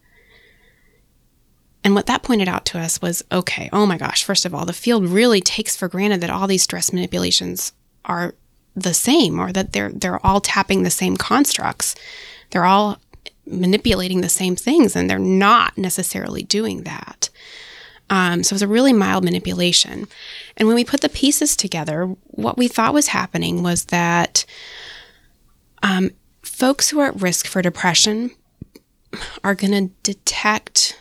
[1.83, 4.65] And what that pointed out to us was okay, oh my gosh, first of all,
[4.65, 7.73] the field really takes for granted that all these stress manipulations
[8.07, 8.35] are
[8.75, 11.95] the same or that they're they're all tapping the same constructs.
[12.51, 12.99] They're all
[13.47, 17.31] manipulating the same things and they're not necessarily doing that.
[18.11, 20.07] Um, so it was a really mild manipulation.
[20.57, 24.45] And when we put the pieces together, what we thought was happening was that
[25.83, 26.11] um,
[26.43, 28.31] folks who are at risk for depression
[29.43, 31.01] are going to detect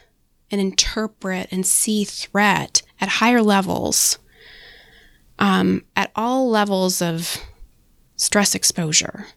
[0.52, 4.20] and interpret and see threat at higher levels,
[5.39, 7.38] um, at all levels of
[8.16, 9.28] stress exposure.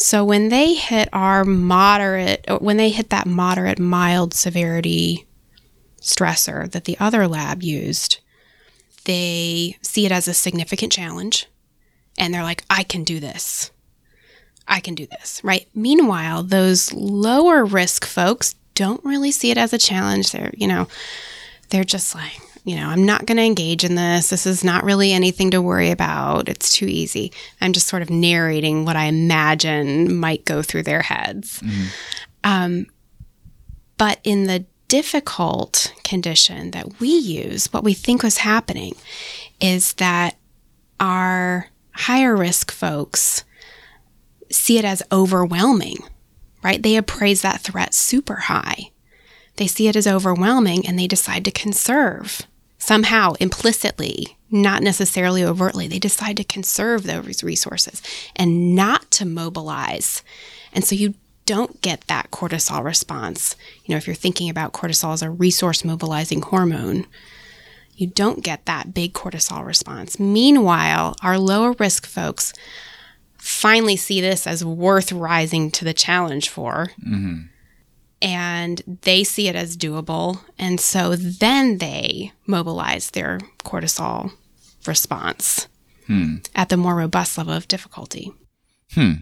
[0.00, 5.26] So when they hit our moderate, or when they hit that moderate, mild severity
[6.00, 8.20] stressor that the other lab used,
[9.06, 11.46] they see it as a significant challenge
[12.16, 13.72] and they're like, I can do this.
[14.68, 15.66] I can do this, right?
[15.74, 20.30] Meanwhile, those lower risk folks don't really see it as a challenge.
[20.30, 20.86] They're, you know,
[21.70, 24.28] they're just like, you know, I'm not going to engage in this.
[24.28, 26.50] This is not really anything to worry about.
[26.50, 27.32] It's too easy.
[27.62, 31.62] I'm just sort of narrating what I imagine might go through their heads.
[32.44, 32.86] Um,
[33.96, 38.94] but in the difficult condition that we use, what we think was happening
[39.60, 40.36] is that
[41.00, 43.44] our higher risk folks
[44.50, 45.96] see it as overwhelming,
[46.62, 46.82] right?
[46.82, 48.90] They appraise that threat super high.
[49.56, 52.42] They see it as overwhelming and they decide to conserve
[52.78, 55.88] somehow implicitly, not necessarily overtly.
[55.88, 58.02] They decide to conserve those resources
[58.36, 60.22] and not to mobilize.
[60.72, 61.14] And so you
[61.44, 63.56] don't get that cortisol response.
[63.84, 67.06] You know, if you're thinking about cortisol as a resource mobilizing hormone,
[67.96, 70.20] you don't get that big cortisol response.
[70.20, 72.52] Meanwhile, our lower risk folks
[73.38, 76.90] finally see this as worth rising to the challenge for.
[77.04, 77.46] Mm-hmm.
[78.20, 80.40] And they see it as doable.
[80.58, 84.32] And so then they mobilize their cortisol
[84.86, 85.68] response
[86.54, 88.32] at the more robust level of difficulty.
[88.92, 89.12] Hmm.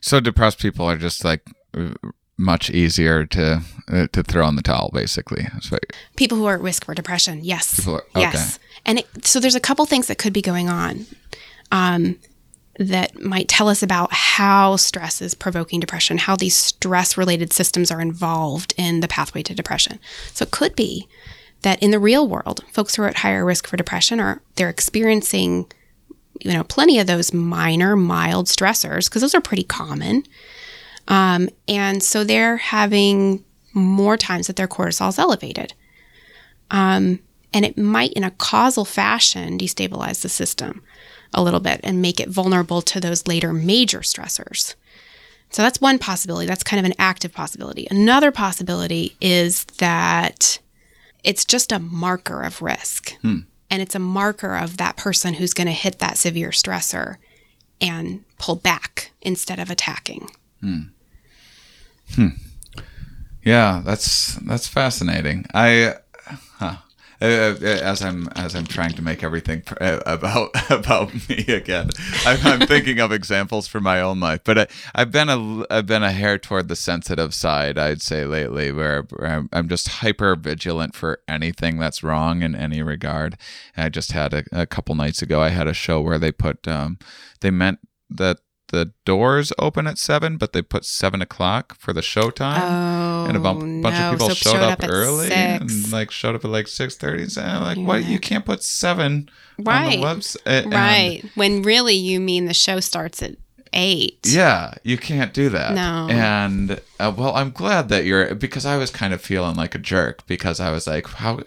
[0.00, 1.46] So depressed people are just like
[2.36, 5.46] much easier to uh, to throw in the towel, basically.
[6.16, 7.86] People who are at risk for depression, yes.
[7.86, 8.20] Are- okay.
[8.20, 8.58] Yes.
[8.84, 11.06] And it, so there's a couple things that could be going on
[11.70, 12.18] um,
[12.80, 17.90] that might tell us about how stress is provoking depression, how these stress related systems
[17.90, 20.00] are involved in the pathway to depression.
[20.32, 21.06] So it could be
[21.60, 24.70] that in the real world, folks who are at higher risk for depression are they're
[24.70, 25.70] experiencing
[26.40, 30.24] you know plenty of those minor mild stressors because those are pretty common.
[31.06, 35.74] Um, and so they're having more times that their cortisol is elevated.
[36.70, 37.18] Um,
[37.52, 40.82] and it might in a causal fashion destabilize the system
[41.32, 44.74] a little bit and make it vulnerable to those later major stressors.
[45.50, 46.46] So that's one possibility.
[46.46, 47.86] That's kind of an active possibility.
[47.90, 50.58] Another possibility is that
[51.24, 53.14] it's just a marker of risk.
[53.70, 57.16] And it's a marker of that person who's going to hit that severe stressor
[57.80, 60.30] and pull back instead of attacking.
[62.14, 62.28] Hmm.
[63.44, 65.46] Yeah, that's that's fascinating.
[65.54, 65.94] I,
[66.58, 66.76] huh.
[67.22, 71.44] Uh, uh, as I'm as I'm trying to make everything pr- uh, about about me
[71.48, 71.90] again,
[72.24, 74.40] I'm, I'm thinking of examples for my own life.
[74.44, 78.24] But I, I've been a I've been a hair toward the sensitive side, I'd say
[78.24, 79.06] lately, where,
[79.52, 83.36] I'm just hyper vigilant for anything that's wrong in any regard.
[83.76, 86.32] And I just had a, a couple nights ago, I had a show where they
[86.32, 86.98] put um,
[87.40, 88.38] they meant that
[88.70, 93.26] the doors open at seven, but they put seven o'clock for the show time Oh,
[93.28, 94.08] and a bump, oh, bunch no.
[94.08, 97.28] of people So showed, up, at early and like showed up at like six thirty.
[97.28, 98.04] So I'm like, what?
[98.04, 99.98] You can't put seven Right.
[99.98, 101.22] on the website, right.
[101.34, 103.36] When really you mean the show starts at
[103.72, 104.18] eight.
[104.24, 105.74] Yeah, you can't do that.
[105.74, 106.08] No.
[106.10, 109.78] And uh, well, I'm glad that you're because I was kind of feeling like a
[109.78, 111.40] jerk because I was like, how,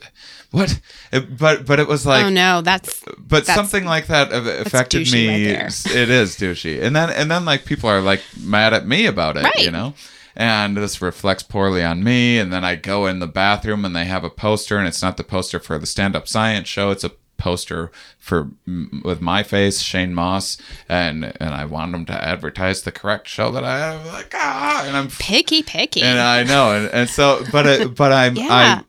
[0.51, 0.79] what?
[1.11, 5.11] It- but but it was like oh no, that's but That's- something like that affected
[5.11, 5.51] me.
[5.53, 9.05] right it is douchey, and then and then like people are like mad at me
[9.05, 9.93] about it, you know.
[10.35, 12.39] And this reflects poorly on me.
[12.39, 15.15] And then I go in the bathroom and they have a poster, and it's not
[15.17, 16.89] the poster for the stand-up science show.
[16.89, 17.11] It's a
[17.43, 18.47] poster for
[19.03, 23.51] with my face, Shane Mauss, and and I want them to advertise the correct show
[23.51, 24.05] that I have.
[24.05, 26.01] Like ah, and I'm picky, picky.
[26.01, 28.47] and I know, and, and so, but it, but I'm Yeah.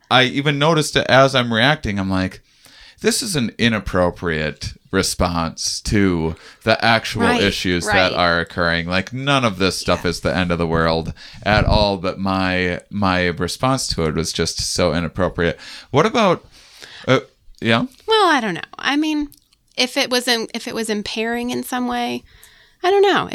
[0.09, 1.99] I I even noticed it as I'm reacting.
[1.99, 2.41] I'm like,
[3.01, 8.87] this is an inappropriate response to the actual Right, issues that are occurring.
[8.87, 11.97] Like none of this stuff is the end of the world at all.
[11.97, 15.59] But my my response to it was just so inappropriate.
[15.91, 16.45] What about,
[17.65, 18.61] yeah, well, I don't know.
[18.77, 19.29] I mean,
[19.75, 22.23] if it was in, if it was impairing in some way,
[22.83, 23.29] I don't know.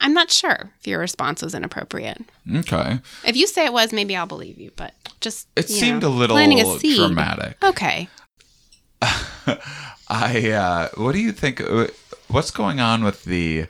[0.00, 2.20] I'm not sure if your response was inappropriate.
[2.56, 2.98] okay.
[3.24, 4.72] If you say it was, maybe I'll believe you.
[4.74, 7.56] But just It seemed know, a little a dramatic.
[7.64, 8.08] Okay.
[10.08, 11.60] I uh, what do you think?
[11.60, 11.86] uh,
[12.28, 13.66] What's going on with the?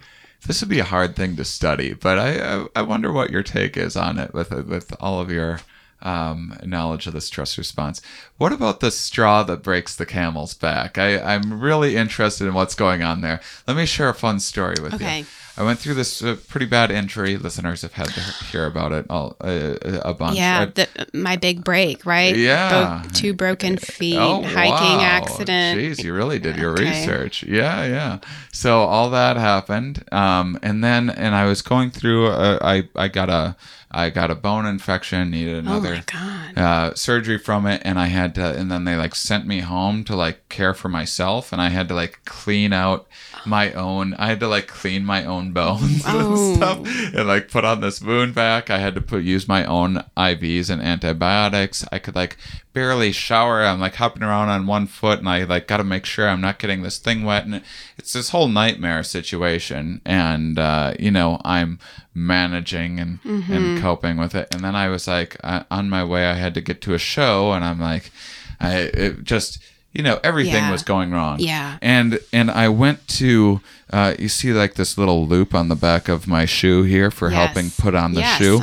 [0.47, 3.43] This would be a hard thing to study, but I I, I wonder what your
[3.43, 5.61] take is on it with with all of your
[6.03, 8.01] um, knowledge of the stress response.
[8.39, 10.99] What about the straw that breaks the camel's back?
[10.99, 13.41] I I'm really interested in what's going on there.
[13.67, 15.21] Let me share a fun story with Okay.
[15.21, 15.27] you.
[15.55, 17.37] I went through this uh, pretty bad injury.
[17.37, 20.39] Listeners have had to hear about it all uh, a bunch.
[20.39, 22.35] Yeah, the, my big break, right?
[22.35, 23.03] Yeah.
[23.03, 25.01] Both two broken feet, Oh, hiking wow.
[25.03, 25.79] accident.
[25.79, 26.89] Jeez, you really did your Okay.
[26.89, 27.43] research.
[27.43, 28.19] Yeah, yeah.
[28.51, 32.29] So all that happened, um, and then and I was going through.
[32.29, 33.55] A, I I got a
[33.95, 35.31] I got a bone infection.
[35.31, 36.59] Needed Oh another god.
[36.59, 38.45] uh, surgery from it, and I had to.
[38.57, 41.89] And then they like sent me home to like care for myself, and I had
[41.89, 43.07] to like clean out
[43.47, 44.15] my own.
[44.15, 46.29] I had to like clean my own bones Oh.
[46.35, 46.79] and stuff,
[47.15, 48.71] and like put on this wound vac.
[48.71, 51.85] I had to put use my own IVs and antibiotics.
[51.93, 52.37] I could like
[52.73, 53.63] barely shower.
[53.65, 56.41] I'm like hopping around on one foot, and I like got to make sure I'm
[56.41, 57.63] not getting this thing wet, and
[57.99, 60.01] it's this whole nightmare situation.
[60.05, 61.79] And uh, you know, I'm
[62.15, 64.55] managing and and coping with it.
[64.55, 66.99] And then I was like, uh, on my way, I had to get to a
[66.99, 68.11] show, and I'm like,
[68.61, 69.59] I it just.
[69.95, 70.71] You know, everything Yeah.
[70.71, 71.39] was going wrong.
[71.39, 71.77] Yeah.
[71.83, 73.61] And and I went to
[73.93, 77.29] uh, you see like this little loop on the back of my shoe here for
[77.31, 77.37] Yes.
[77.55, 78.63] helping put on the Yes, shoe.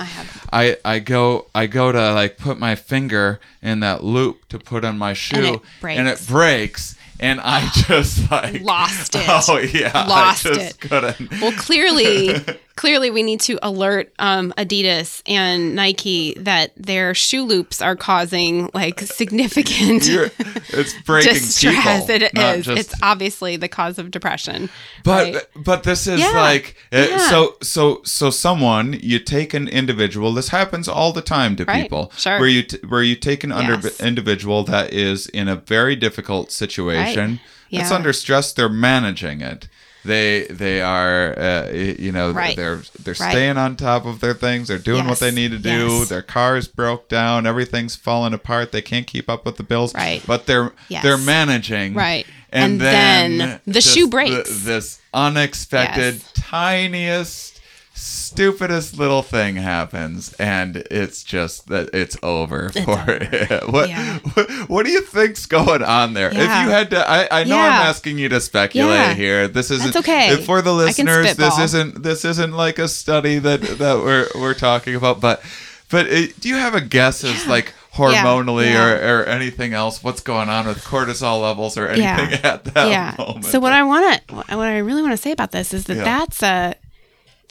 [0.51, 4.83] I I, go I go to like put my finger in that loop to put
[4.85, 5.99] on my shoe it breaks.
[5.99, 9.23] and it breaks and I just like Lost it.
[9.27, 10.89] Oh yeah, Lost I just it.
[10.89, 11.31] couldn't.
[11.41, 12.35] Well, clearly,
[12.79, 18.69] clearly, we need to alert um, Adidas and Nike that their shoe loops are causing
[18.73, 22.05] like significant it's breaking distress.
[22.05, 22.09] people.
[22.15, 22.65] It is.
[22.65, 24.69] just- It's obviously the cause of depression.
[25.03, 25.43] But right?
[25.55, 27.17] but this is Yeah, like uh, yeah.
[27.29, 30.33] so so so someone you take an individual.
[30.33, 32.11] This happens all the time to Right, people.
[32.17, 32.39] sure.
[32.39, 33.99] Where you t- where you take an under Yes.
[33.99, 37.39] individual that is in a very difficult situation.
[37.71, 37.95] That's Yeah.
[37.95, 38.53] under stress.
[38.53, 39.67] They're managing it.
[40.05, 42.55] They they are uh, you know Right.
[42.55, 43.31] they're they're Right.
[43.31, 44.69] staying on top of their things.
[44.69, 45.87] They're doing what they need to do.
[45.99, 46.09] yes.
[46.09, 47.45] Their cars broke down.
[47.45, 48.71] Everything's falling apart.
[48.71, 49.93] They can't keep up with the bills.
[49.93, 50.21] Right.
[50.25, 51.03] But they're Yes.
[51.03, 51.95] they're managing.
[51.95, 52.25] Right.
[52.51, 54.61] And, And then, then the shoe the- breaks.
[54.63, 56.31] this unexpected, Yes.
[56.33, 57.58] tiniest,
[57.99, 62.81] stupidest little thing happens, and it's just that it's over for
[63.71, 64.19] what, Yeah.
[64.19, 64.49] what?
[64.69, 66.29] What do you think's going on there?
[66.29, 67.65] If you had to, I, I know Yeah.
[67.65, 69.13] I'm asking you to speculate Yeah.
[69.13, 69.47] here.
[69.47, 70.35] This isn't okay.
[70.45, 71.35] for the listeners.
[71.35, 75.41] This isn't this isn't like a study that that we're we're talking about, but
[75.89, 78.85] but uh, do you have a guess as like hormonally yeah.
[78.85, 80.03] Or, or anything else.
[80.03, 82.39] What's going on with cortisol levels or anything Yeah.
[82.53, 83.15] at that yeah.
[83.17, 83.45] moment?
[83.45, 85.97] So what I want to, what I really want to say about this is that
[85.97, 86.03] Yeah.
[86.03, 86.75] that's a,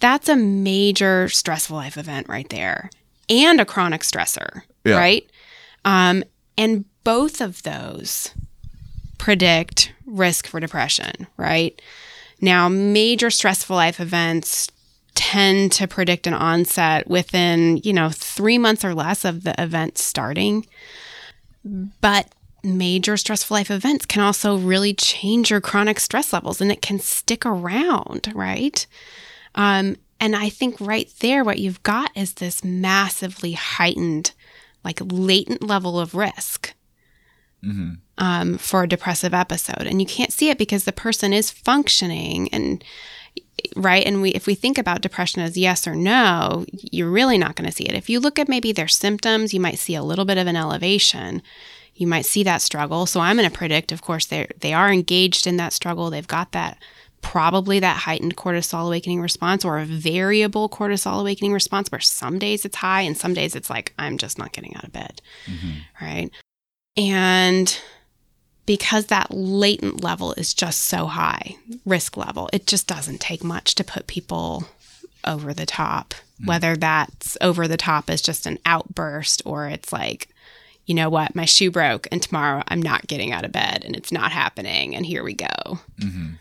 [0.01, 2.91] that's a major stressful life event right there,
[3.29, 4.97] and a chronic stressor, Yeah.
[4.99, 5.29] right?
[5.85, 6.25] Um,
[6.57, 8.33] and both of those
[9.19, 11.81] predict risk for depression, right?
[12.41, 14.69] Now, major stressful life events
[15.15, 19.99] tend to predict an onset within, you know, three months or less of the event
[19.99, 20.65] starting.
[22.01, 22.29] But
[22.63, 26.99] major stressful life events can also really change your chronic stress levels and it can
[27.01, 28.87] stick around, right?
[29.59, 34.33] Um, and I think right there, what you've got is this massively heightened,
[34.85, 36.75] like latent level of risk
[38.19, 39.87] um, for a depressive episode.
[39.87, 42.85] And you can't see it because the person is functioning and
[43.75, 44.07] right?
[44.07, 47.69] And we if we think about depression as yes or no you're really not going
[47.69, 47.95] to see it.
[47.95, 50.57] If you look at maybe their symptoms you might see a little bit of an
[50.57, 51.43] elevation.
[51.95, 53.07] You might see that struggle.
[53.07, 56.11] So i'm going to predict of course they they are engaged in that struggle.
[56.11, 56.79] They've got that
[57.21, 62.65] probably that heightened cortisol awakening response or a variable cortisol awakening response where some days
[62.65, 66.05] it's high and some days it's like i'm just not getting out of bed mm-hmm.
[66.05, 66.31] right
[66.97, 67.81] and
[68.69, 71.57] because that latent level is just so high,
[71.87, 74.65] risk level, it just doesn't take much to put people
[75.25, 76.13] over the top.
[76.43, 76.49] Mm.
[76.49, 80.29] Whether that's over the top is just an outburst or it's like,
[80.85, 83.97] you know what, my shoe broke and tomorrow I'm not getting out of bed and
[83.97, 85.79] it's not happening and here we go.
[85.99, 86.33] Mm-hmm.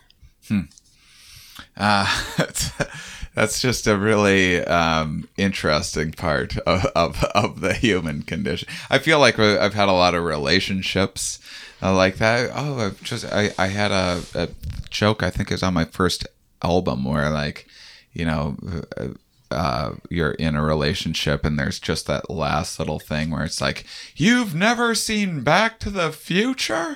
[1.75, 2.23] Uh,
[3.35, 8.67] that's just a really um, interesting part of, of, of the human condition.
[8.89, 11.39] I feel like I've had a lot of relationships
[11.81, 12.49] uh, like that.
[12.53, 14.49] Oh, I've just I, I had a, a
[14.89, 15.21] joke.
[15.21, 16.27] I think it was on my first
[16.63, 17.67] album where like
[18.13, 18.57] you know.
[18.97, 19.09] Uh,
[19.49, 23.85] uh, you're in a relationship and there's just that last little thing where it's like
[24.13, 26.93] you've never seen back to the future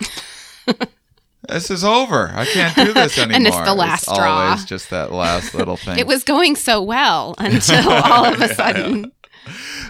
[1.49, 4.15] this is over i can't do this anymore And it's the last straw.
[4.47, 8.53] always just that last little thing It was going so well until all of a
[8.53, 9.11] sudden.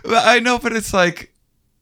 [0.03, 1.33] But I know, but it's like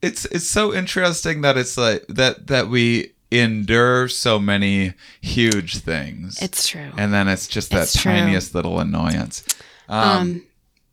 [0.02, 6.42] it's it's so interesting that it's like that that we endure so many huge things.
[6.42, 6.90] It's true.
[6.98, 9.44] and then it's just that It's tiniest little annoyance.
[9.88, 10.44] Um, Um,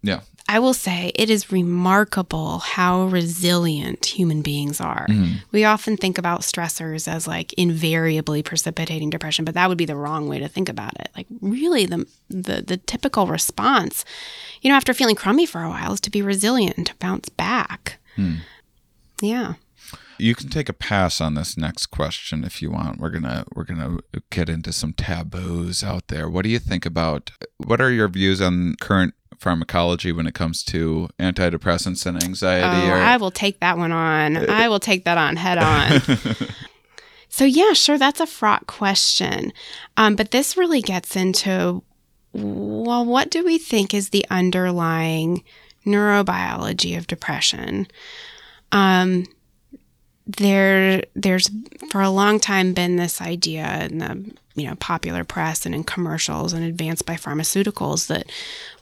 [0.03, 0.21] yeah.
[0.49, 5.07] I will say it is remarkable how resilient human beings are.
[5.09, 5.39] Mm-hmm.
[5.51, 9.97] We often think about stressors as like invariably precipitating depression, but that would be the
[9.97, 11.11] wrong way to think about it.
[11.17, 14.05] Like really the the the typical response,
[14.63, 17.29] you know, after feeling crummy for a while is to be resilient and to bounce
[17.29, 17.99] back.
[18.15, 18.37] Hmm.
[19.21, 19.55] Yeah.
[20.19, 22.99] You can take a pass on this next question if you want.
[22.99, 23.99] We're gonna we're gonna
[24.31, 26.29] get into some taboos out there.
[26.29, 27.31] What do you think about?
[27.59, 32.89] What are your views on current pharmacology when it comes to antidepressants and anxiety?
[32.89, 34.37] Oh, or- I will take that one on.
[34.51, 36.01] I will take that on head on.
[37.29, 39.53] so, yeah, sure, that's a fraught question.
[39.97, 41.83] Um, but this really gets into
[42.33, 45.43] well, what do we think is the underlying
[45.87, 47.87] neurobiology of depression?
[48.73, 49.27] Um,
[50.27, 51.51] there, there's
[51.91, 55.85] for a long time been this idea in the you know popular press and in
[55.85, 58.27] commercials and advanced by pharmaceuticals that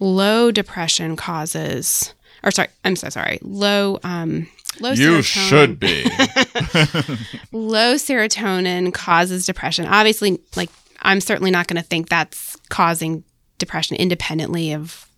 [0.00, 4.46] low depression causes or sorry i'm so sorry low um
[4.80, 6.04] low you serotonin- should be.
[7.52, 10.70] low serotonin causes depression obviously like
[11.02, 13.24] i'm certainly not going to think that's causing
[13.58, 15.08] depression independently of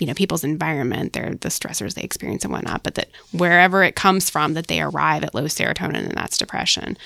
[0.00, 3.94] you know people's environment their the stressors they experience and whatnot but that wherever it
[3.94, 6.96] comes from that they arrive at low serotonin and that's depression.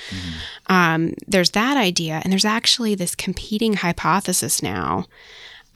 [0.68, 5.07] Um, there's that idea and there's actually this competing hypothesis now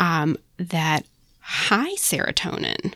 [0.00, 1.04] um, that
[1.40, 2.94] high serotonin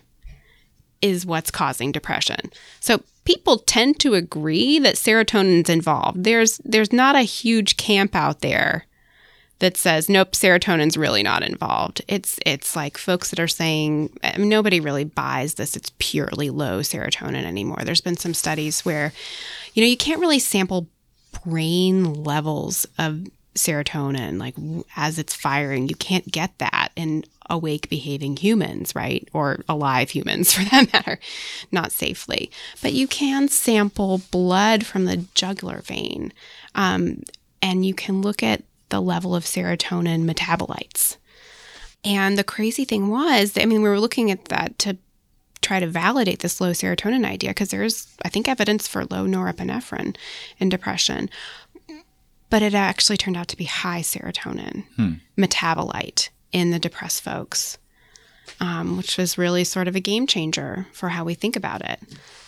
[1.01, 2.51] is what's causing depression.
[2.81, 6.25] So people tend to agree that serotonin's involved.
[6.25, 8.87] There's there's not a huge camp out there
[9.63, 12.03] that says nope serotonin's really not involved.
[12.09, 15.77] It's it's like folks that are saying nobody really buys this.
[15.77, 17.83] It's purely low serotonin anymore.
[17.85, 19.13] There's been some studies where
[19.75, 20.89] you know you can't really sample
[21.45, 24.57] brain levels of serotonin like
[24.97, 25.89] as it's firing.
[25.89, 29.29] You can't get that in awake behaving humans right?
[29.33, 31.21] Or alive humans for that matter
[31.71, 32.51] not safely.
[32.83, 36.33] But you can sample blood from the jugular vein
[36.75, 37.23] um,
[37.63, 41.17] and you can look at the level of serotonin metabolites.
[42.05, 44.97] And the crazy thing was, I mean, we were looking at that to
[45.61, 50.17] try to validate this low serotonin idea because there's, I think, evidence for low norepinephrine
[50.59, 51.31] in depression.
[52.51, 54.85] But it actually turned out to be high serotonin
[55.39, 57.79] metabolite in the depressed folks.
[58.61, 62.01] um, which was really sort of a game changer for how we think about it.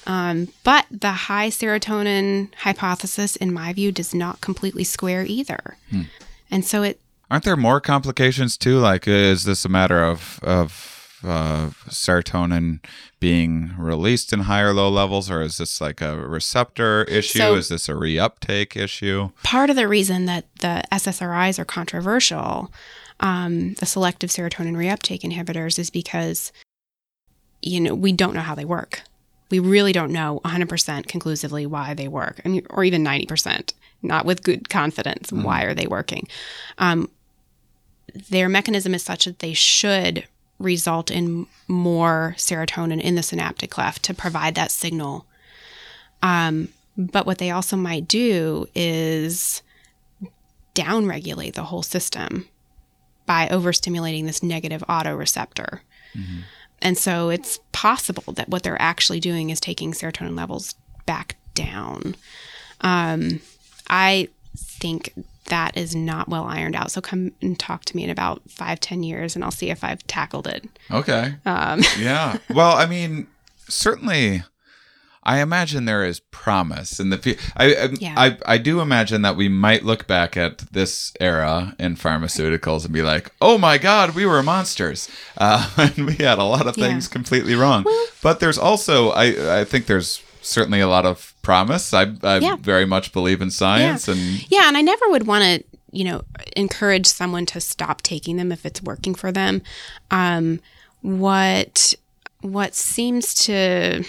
[0.07, 5.77] Um, but the high serotonin hypothesis, in my view, does not completely square either.
[6.55, 7.01] And so it
[7.33, 8.79] Aren't there more complications too?
[8.79, 12.79] Like, is this a matter of of uh, serotonin
[13.19, 17.39] being released in high or low levels, or is this like a receptor issue?
[17.41, 19.31] So- is this a reuptake issue?
[19.43, 22.71] part of the reason that the SSRIs are controversial,
[23.19, 26.53] um, the selective serotonin reuptake inhibitors, is because
[27.63, 29.03] you know we don't know how they work.
[29.51, 33.73] We really don't know 100% conclusively why they work, I mean, or even 90%,
[34.05, 35.33] not with good confidence.
[35.33, 36.29] Why are they working?
[36.79, 37.11] Um,
[38.31, 40.27] their mechanism is such that they should
[40.59, 45.27] result in more serotonin in the synaptic cleft to provide that signal.
[46.23, 49.63] Um, but what they also might do is
[50.75, 52.49] downregulate the whole system
[53.27, 55.81] by overstimulating this negative autoreceptor.
[56.81, 60.75] And so it's possible that what they're actually doing is taking serotonin levels
[61.07, 62.15] back down.
[62.83, 63.41] Um,
[63.89, 65.13] I think
[65.47, 66.91] that is not well ironed out.
[66.91, 69.85] So come and talk to me in about five, ten years, and I'll see if
[69.85, 70.65] I've tackled it.
[70.91, 71.35] Okay.
[71.45, 72.39] Um, yeah.
[72.51, 73.27] Well, I mean,
[73.69, 74.43] certainly,
[75.23, 77.41] I imagine there is promise in the future.
[77.57, 78.15] I, I, Yeah.
[78.17, 82.93] I I do imagine that we might look back at this era in pharmaceuticals and
[82.95, 85.09] be like, "Oh my God, we were monsters,"
[85.39, 86.87] uh, and we had a lot of Yeah.
[86.89, 87.85] things completely wrong.
[88.23, 91.93] but there's also, I I think there's certainly a lot of promise.
[91.95, 92.57] I I Yeah.
[92.57, 96.23] very much believe in science, and Yeah, and I never would want to, you know,
[96.57, 99.63] encourage someone to stop taking them if it's working for them.
[100.11, 100.61] Um,
[101.01, 101.95] what
[102.41, 104.05] what seems to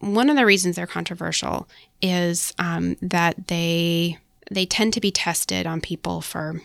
[0.00, 1.68] one of the reasons they're controversial
[2.02, 4.18] is um, that they
[4.50, 6.60] they tend to be tested on people for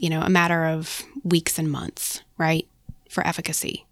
[0.00, 2.66] you know a matter of weeks and months, right,
[3.08, 3.86] for efficacy.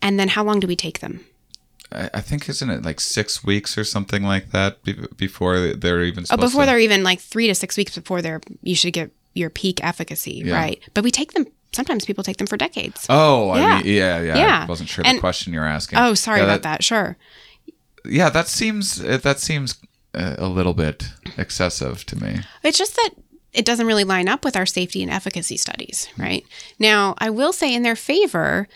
[0.00, 1.24] And then how long do we take them?
[1.92, 4.78] I, I think isn't it like six weeks or something like that
[5.16, 8.40] before they're even Oh, before to- they're even like three to six weeks before they're
[8.62, 10.54] you should get your peak efficacy, Yeah.
[10.54, 10.80] right?
[10.94, 11.46] But we take them.
[11.72, 13.06] Sometimes people take them for decades.
[13.08, 13.76] Oh, I Yeah.
[13.78, 14.62] mean, yeah, yeah.
[14.64, 15.98] I wasn't sure the question you're asking.
[15.98, 16.82] oh, sorry Yeah, about that.
[16.82, 17.16] Sure.
[18.04, 19.76] Yeah, that seems that seems
[20.14, 21.04] uh, a little bit
[21.36, 22.40] excessive to me.
[22.62, 23.10] It's just that
[23.52, 26.44] it doesn't really line up with our safety and efficacy studies, right?
[26.78, 28.66] Now, I will say in their favor,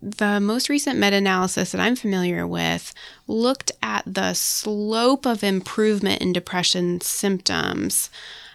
[0.00, 2.94] the most recent meta analysis that I'm familiar with
[3.26, 8.10] looked at the slope of improvement in depression symptoms,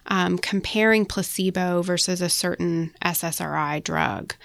[0.08, 4.36] um, comparing placebo versus a certain SSRI drug.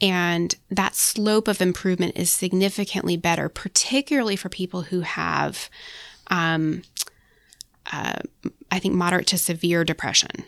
[0.00, 5.68] And that slope of improvement is significantly better, particularly for people who have,
[6.28, 6.82] um,
[7.92, 8.20] uh,
[8.70, 10.44] I think, moderate to severe depression.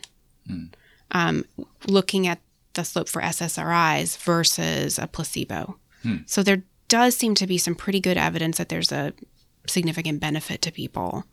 [1.11, 1.43] Um,
[1.85, 2.39] looking at
[2.73, 5.77] the slope for SSRIs versus a placebo.
[6.03, 6.17] Hmm.
[6.25, 9.13] So there does seem to be some pretty good evidence that there's a
[9.67, 11.25] significant benefit to people.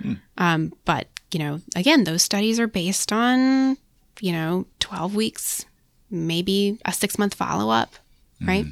[0.00, 0.14] Hmm.
[0.38, 3.76] Um, but, you know, again, those studies are based on,
[4.20, 5.64] you know, 12 weeks,
[6.10, 7.94] maybe a six month follow up,
[8.40, 8.48] hmm.
[8.48, 8.66] right?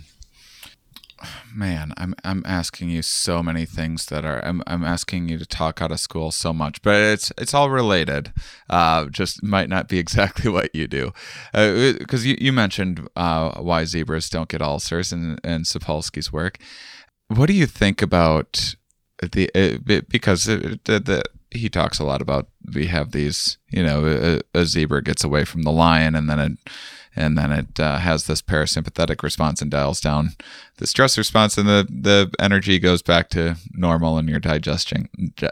[1.55, 5.47] Man, I'm I'm asking you so many things that are I'm I'm asking you to
[5.47, 8.33] talk out of school so much, but it's it's all related.
[8.69, 11.13] Uh, just might not be exactly what you do,
[11.53, 16.59] because you, you mentioned uh, why zebras don't get ulcers in in Sapolsky's work.
[17.29, 18.75] What do you think about
[19.21, 24.41] the uh, because the, the he talks a lot about we have these you know
[24.55, 26.59] a, a zebra gets away from the lion and then it
[27.17, 30.31] and then it uh, has this parasympathetic response and dials down
[30.79, 35.09] the stress response and the the energy goes back to normal and you're digesting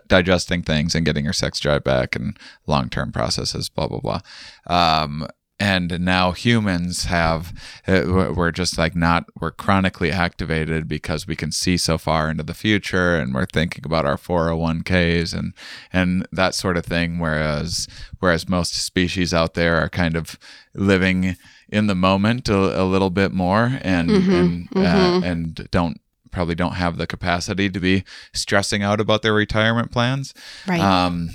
[0.07, 4.21] digesting things and getting your sex drive back and long-term processes blah blah blah.
[4.67, 5.27] Um,
[5.61, 7.53] and now humans have
[7.87, 12.45] uh, we're just like not we're chronically activated because we can see so far into
[12.45, 15.55] the future and we're thinking about our 401ks and
[15.93, 17.19] and that sort of thing.
[17.19, 17.89] Whereas
[18.21, 20.39] whereas most species out there are kind of
[20.75, 21.37] living
[21.69, 26.75] in the moment a, a little bit more and and Uh, and don't probably don't
[26.75, 30.35] have the capacity to be stressing out about their retirement plans.
[30.67, 30.81] Right.
[30.81, 31.31] um,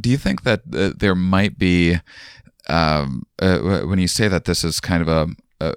[0.00, 2.00] do you think that uh, there might be,
[2.68, 5.28] um, uh, when you say that this is kind of a,
[5.60, 5.74] a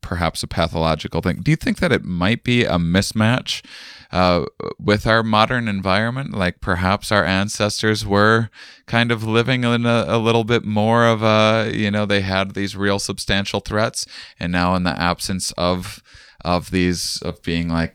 [0.00, 3.64] perhaps a pathological thing, do you think that it might be a mismatch
[4.10, 4.44] uh,
[4.78, 6.34] with our modern environment?
[6.34, 8.50] Like perhaps our ancestors were
[8.86, 12.54] kind of living in a, a little bit more of a, you know, they had
[12.54, 14.06] these real substantial threats,
[14.38, 16.02] and now in the absence of
[16.44, 17.94] of these of being like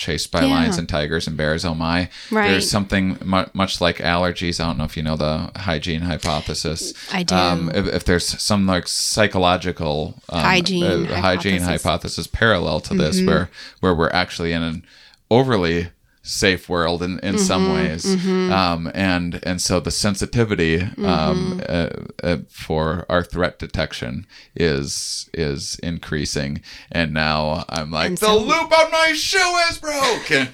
[0.00, 0.54] chased by Yeah.
[0.54, 1.64] lions and tigers and bears.
[1.64, 2.08] Oh my!
[2.30, 2.48] Right.
[2.48, 4.58] There's something mu- much like allergies.
[4.58, 6.94] I don't know if you know the hygiene hypothesis.
[7.12, 7.34] I do.
[7.34, 11.62] Um, if, if there's some like psychological um, Hygiene hygiene hypothesis.
[11.62, 11.68] Mm-hmm.
[11.70, 13.50] hypothesis parallel to this, where
[13.80, 14.84] where we're actually in an
[15.30, 15.90] overly
[16.22, 17.74] safe world in, in some Mm-hmm.
[17.74, 21.04] ways um, and and so the sensitivity Mm-hmm.
[21.06, 21.88] um, uh,
[22.22, 26.60] uh, for our threat detection is is increasing
[26.92, 30.48] and now I'm like And the so- loop on my shoe is broken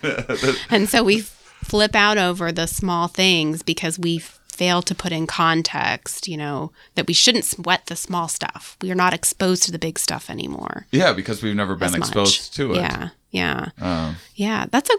[0.71, 1.21] And so we
[1.65, 6.73] flip out over the small things because we fail to put in context, you know,
[6.95, 8.77] that we shouldn't sweat the small stuff.
[8.81, 10.87] We are not exposed to the big stuff anymore.
[10.93, 13.09] yeah because we've never been exposed to it Yeah.
[13.33, 13.69] Yeah.
[13.81, 14.67] Um, Yeah.
[14.71, 14.97] That's a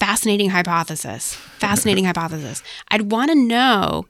[0.00, 1.34] fascinating hypothesis.
[1.34, 2.62] Fascinating hypothesis.
[2.88, 4.06] I'd want to know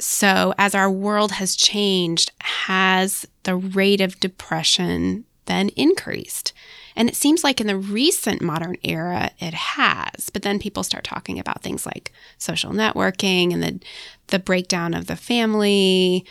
[0.00, 6.52] so, as our world has changed, has the rate of depression then increased?
[6.96, 10.30] And it seems like in the recent modern era, it has.
[10.30, 13.80] But then people start talking about things like social networking and the,
[14.28, 16.24] the breakdown of the family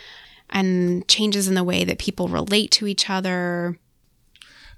[0.49, 3.77] and changes in the way that people relate to each other.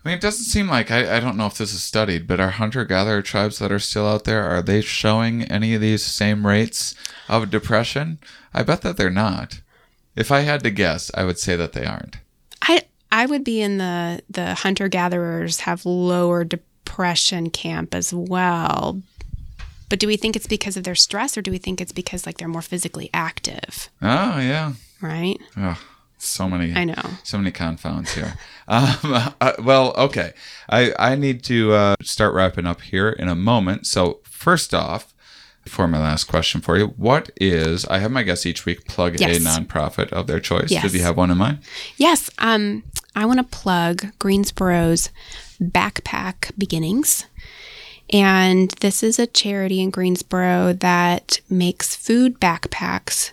[0.03, 2.39] I mean, it doesn't seem like I, I don't know if this is studied, but
[2.39, 6.03] are hunter gatherer tribes that are still out there are they showing any of these
[6.03, 6.95] same rates
[7.29, 8.17] of depression?
[8.53, 9.61] I bet that they're not.
[10.15, 12.17] If I had to guess, I would say that they aren't.
[12.63, 19.01] I I would be in the the hunter gatherers have lower depression camp as well.
[19.87, 22.25] But do we think it's because of their stress or do we think it's because
[22.25, 25.37] like they're more physically active, Oh yeah, right?
[25.57, 25.79] oh,
[26.23, 26.73] so many.
[26.73, 27.01] I know.
[27.23, 28.35] So many confounds here.
[28.67, 28.97] um,
[29.41, 30.33] uh, well, okay.
[30.69, 33.87] I, I need to uh, start wrapping up here in a moment.
[33.87, 35.13] So, first off,
[35.67, 39.19] for my last question for you, what is, I have my guests each week plug
[39.19, 39.37] Yes.
[39.37, 40.71] a nonprofit of their choice.
[40.71, 40.83] Yes.
[40.83, 41.59] Did you have one in mind?
[41.97, 42.83] Yes, um
[43.15, 45.09] I want to plug Greensboro's
[45.61, 47.25] Backpack Beginnings.
[48.13, 53.31] And this is a charity in Greensboro that makes food backpacks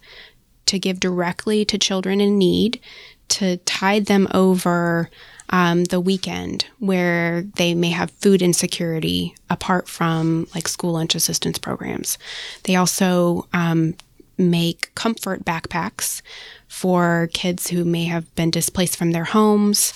[0.69, 2.81] to give directly to children in need
[3.29, 5.11] to tide them over
[5.51, 11.59] um, the weekend where they may have food insecurity apart from like school lunch assistance
[11.59, 12.19] programs.
[12.65, 13.95] They also um,
[14.37, 16.23] make comfort backpacks
[16.69, 19.93] for kids who may have been displaced from their homes,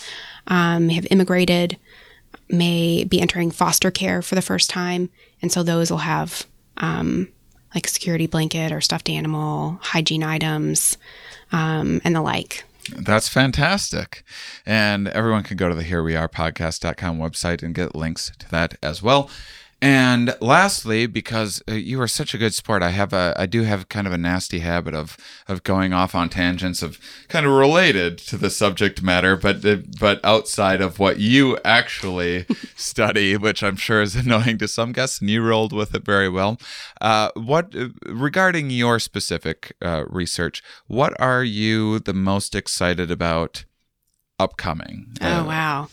[0.47, 1.77] um, have immigrated,
[2.49, 5.11] may be entering foster care for the first time.
[5.43, 6.47] And so those will have
[6.79, 7.29] um,
[7.75, 10.97] like security blanket or stuffed animal, hygiene items,
[11.53, 12.65] um, and the like.
[12.97, 14.25] That's fantastic.
[14.67, 18.51] And everyone can go to the Here We Are podcast.com website and get links to
[18.51, 19.31] that as well.
[19.83, 23.65] And lastly, because uh, you are such a good sport, I have a I do
[23.65, 25.17] have kind of a nasty habit of
[25.49, 29.79] of going off on tangents of kind of related to the subject matter, but uh,
[29.99, 32.47] but outside of what you actually
[32.77, 36.29] study, which I'm sure is annoying to some guests, and you rolled with it very
[36.29, 36.61] well.
[37.01, 43.65] Uh, what uh, regarding your specific uh, research, what are you the most excited about
[44.39, 45.07] upcoming?
[45.21, 45.89] Oh, Uh, wow.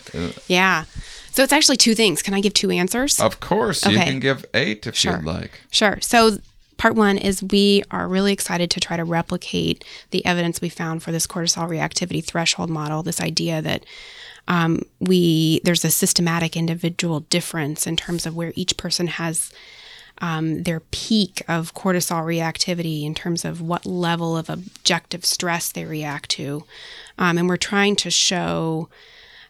[0.48, 0.86] Yeah.
[1.32, 2.22] So it's actually two things.
[2.22, 3.20] Can I give two answers?
[3.20, 4.06] Of course, you Okay.
[4.06, 5.18] can give eight if Sure.
[5.18, 5.62] you'd like.
[5.72, 6.00] Sure.
[6.02, 6.40] So,
[6.78, 11.04] part one is we are really excited to try to replicate the evidence we found
[11.04, 13.04] for this cortisol reactivity threshold model.
[13.04, 13.84] This idea that
[14.48, 19.52] um, we there's a systematic individual difference in terms of where each person has
[20.22, 25.86] um, their peak of cortisol reactivity in terms of what level of objective stress they
[25.86, 26.64] react to,
[27.18, 28.90] um, and we're trying to show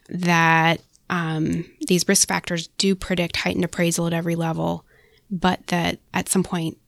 [0.08, 4.84] that um, these risk factors do predict heightened appraisal at every level,
[5.30, 6.78] but that at some point,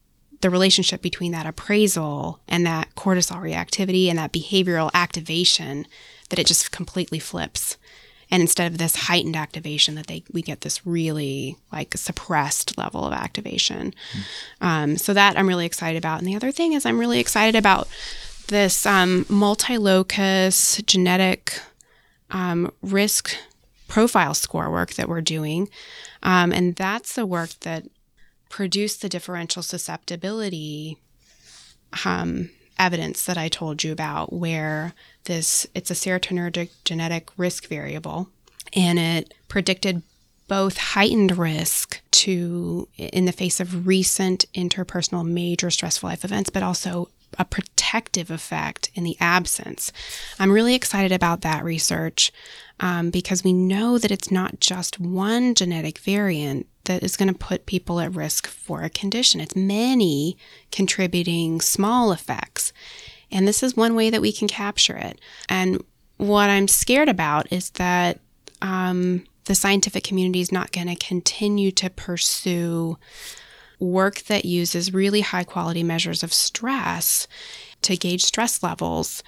[0.41, 5.87] the relationship between that appraisal and that cortisol reactivity and that behavioral activation,
[6.29, 7.77] that it just completely flips.
[8.33, 13.05] And instead of this heightened activation, that they we get this really like suppressed level
[13.05, 13.93] of activation.
[14.59, 16.17] Um, so that I'm really excited about.
[16.17, 17.87] And the other thing is I'm really excited about
[18.47, 21.59] this um, multi-locus genetic
[22.31, 23.37] um, risk
[23.87, 25.69] profile score work that we're doing.
[26.23, 27.83] Um, and that's the work that
[28.49, 30.97] produced the differential susceptibility
[32.03, 32.49] um,
[32.79, 34.93] evidence that I told you about, where
[35.25, 38.29] this it's a serotonergic genetic risk variable,
[38.73, 40.01] and it predicted
[40.47, 46.63] both heightened risk to in the face of recent interpersonal major stressful life events, but
[46.63, 47.09] also
[47.39, 49.91] a protective effect in the absence.
[50.39, 52.31] I'm really excited about that research
[52.79, 57.37] um, because we know that it's not just one genetic variant that is going to
[57.39, 59.39] put people at risk for a condition.
[59.39, 60.37] It's many
[60.71, 62.73] contributing small effects.
[63.31, 65.19] And this is one way that we can capture it.
[65.49, 65.83] And
[66.17, 68.19] what I'm scared about is that
[68.61, 72.97] um, the scientific community is not going to continue to pursue
[73.79, 77.27] work that uses really high quality measures of stress
[77.81, 79.23] to gauge stress levels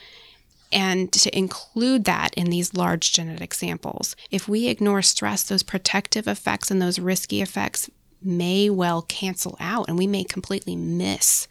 [0.71, 4.15] and to include that in these large genetic samples.
[4.31, 7.89] If we ignore stress, those protective effects and those risky effects
[8.21, 11.47] may well cancel out and we may completely miss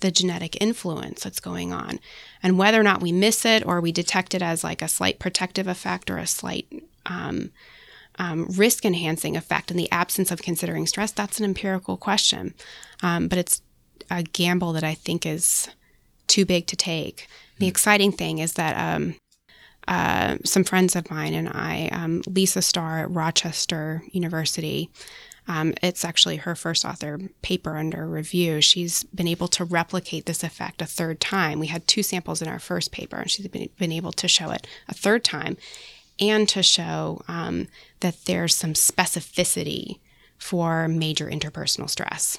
[0.00, 2.00] the genetic influence that's going on.
[2.42, 5.18] And whether or not we miss it or we detect it as like a slight
[5.18, 6.66] protective effect or a slight
[7.06, 7.50] um,
[8.18, 12.54] um, risk enhancing effect in the absence of considering stress, that's an empirical question.
[13.02, 13.62] Um, but it's
[14.10, 15.68] a gamble that I think is
[16.26, 17.28] too big to take.
[17.60, 19.16] The exciting thing is that um,
[19.86, 24.88] uh, some friends of mine and I, um, Lisa Starr at Rochester University,
[25.46, 28.62] um, it's actually her first author paper under review.
[28.62, 31.58] She's been able to replicate this effect a third time.
[31.58, 34.50] We had two samples in our first paper, and she's been, been able to show
[34.52, 35.58] it a third time
[36.18, 37.68] and to show um,
[38.00, 39.98] that there's some specificity
[40.38, 42.38] for major interpersonal stress.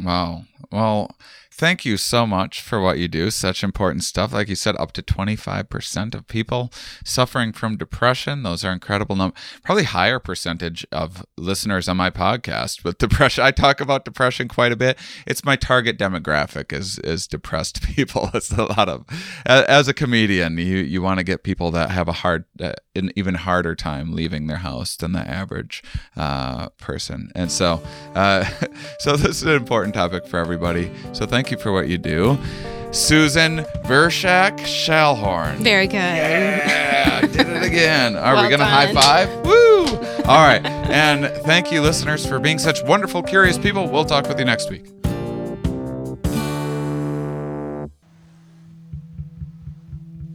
[0.00, 0.44] Wow.
[0.70, 1.16] Well,
[1.56, 3.30] thank you so much for what you do.
[3.30, 4.32] Such important stuff.
[4.32, 6.70] Like you said, up to 25% of people
[7.02, 8.42] suffering from depression.
[8.42, 9.40] Those are incredible numbers.
[9.62, 13.42] Probably higher percentage of listeners on my podcast with depression.
[13.42, 14.98] I talk about depression quite a bit.
[15.26, 18.30] It's my target demographic is is depressed people.
[18.34, 19.06] It's a lot of
[19.46, 23.10] as a comedian, you you want to get people that have a hard uh, an
[23.16, 25.82] even harder time leaving their house than the average
[26.16, 27.30] uh, person.
[27.34, 27.82] And so
[28.14, 28.44] uh,
[28.98, 30.90] so this is an important topic for everybody.
[31.12, 32.36] So thank Thank you for what you do.
[32.90, 35.58] Susan Vrshek Schallhorn.
[35.58, 35.94] Very good.
[35.94, 38.16] Yeah, did it again.
[38.16, 39.28] Are well we going to high five?
[39.46, 39.86] Woo!
[40.24, 40.66] All right.
[40.66, 43.88] And thank you, listeners, for being such wonderful, curious people.
[43.88, 44.86] We'll talk with you next week.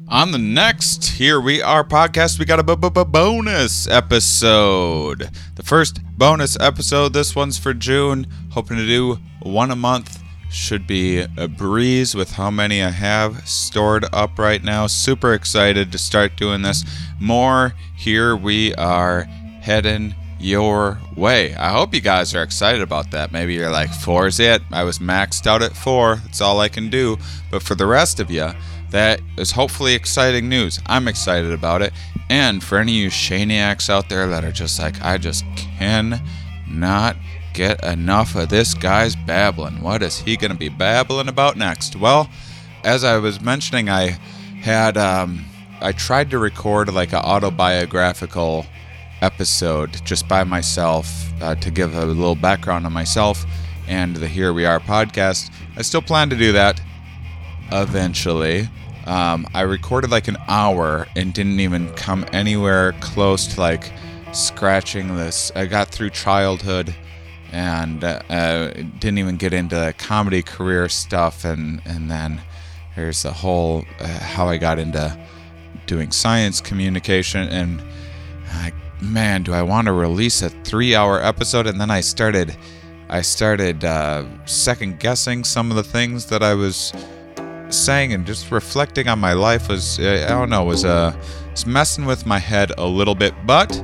[0.07, 5.29] On the next Here We Are podcast, we got a b- b- bonus episode.
[5.55, 8.27] The first bonus episode, this one's for June.
[8.51, 10.20] Hoping to do one a month
[10.51, 14.87] should be a breeze with how many I have stored up right now.
[14.87, 16.83] Super excited to start doing this.
[17.19, 19.23] More here we are
[19.61, 21.55] heading your way.
[21.55, 23.31] I hope you guys are excited about that.
[23.31, 24.61] Maybe you're like, four is it.
[24.71, 26.15] I was maxed out at four.
[26.17, 27.17] That's all I can do.
[27.49, 28.49] But for the rest of you,
[28.89, 30.79] that is hopefully exciting news.
[30.85, 31.93] I'm excited about it.
[32.29, 37.15] And for any of you Shaniacs out there that are just like, I just cannot
[37.53, 39.81] get enough of this guy's babbling.
[39.81, 41.95] What is he going to be babbling about next?
[41.95, 42.29] Well,
[42.83, 44.17] as I was mentioning, I
[44.61, 45.45] had um,
[45.81, 48.65] I tried to record like an autobiographical
[49.21, 53.45] episode just by myself uh, to give a little background on myself
[53.87, 55.51] and the Here We Are podcast.
[55.75, 56.81] I still plan to do that
[57.71, 58.69] eventually.
[59.05, 63.91] Um, I recorded like an hour and didn't even come anywhere close to like
[64.31, 65.51] scratching this.
[65.55, 66.95] I got through childhood
[67.51, 71.45] and uh, didn't even get into comedy career stuff.
[71.45, 72.41] And and then
[72.95, 75.17] there's the whole uh, how I got into
[75.85, 77.47] doing science communication.
[77.49, 77.81] And
[78.51, 81.67] I, man do I want to release a 3 hour episode?
[81.67, 82.57] And then I started
[83.09, 86.93] I started uh, second guessing some of the things that I was
[87.69, 91.13] saying and just reflecting on my life was I don't know was uh
[91.51, 93.33] was messing with my head a little bit.
[93.45, 93.83] But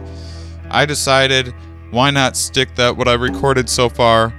[0.70, 1.54] I decided
[1.92, 4.34] why not stick that what I recorded so far,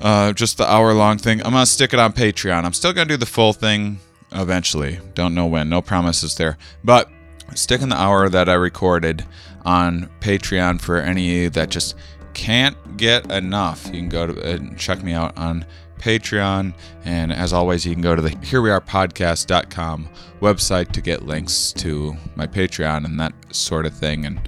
[0.00, 1.40] uh, just the hour long thing?
[1.44, 2.64] I'm gonna stick it on Patreon.
[2.64, 3.98] I'm still gonna do the full thing
[4.32, 5.00] eventually.
[5.14, 5.68] Don't know when.
[5.68, 6.58] No promises there.
[6.84, 7.10] But
[7.54, 9.24] sticking the hour that I recorded
[9.64, 11.94] on Patreon for any that just
[12.34, 13.86] can't get enough.
[13.86, 15.64] You can go to and check me out on
[15.98, 16.74] Patreon.
[17.04, 20.08] And as always, you can go to the here we are podcast.com
[20.40, 24.24] website to get links to my Patreon and that sort of thing.
[24.24, 24.40] And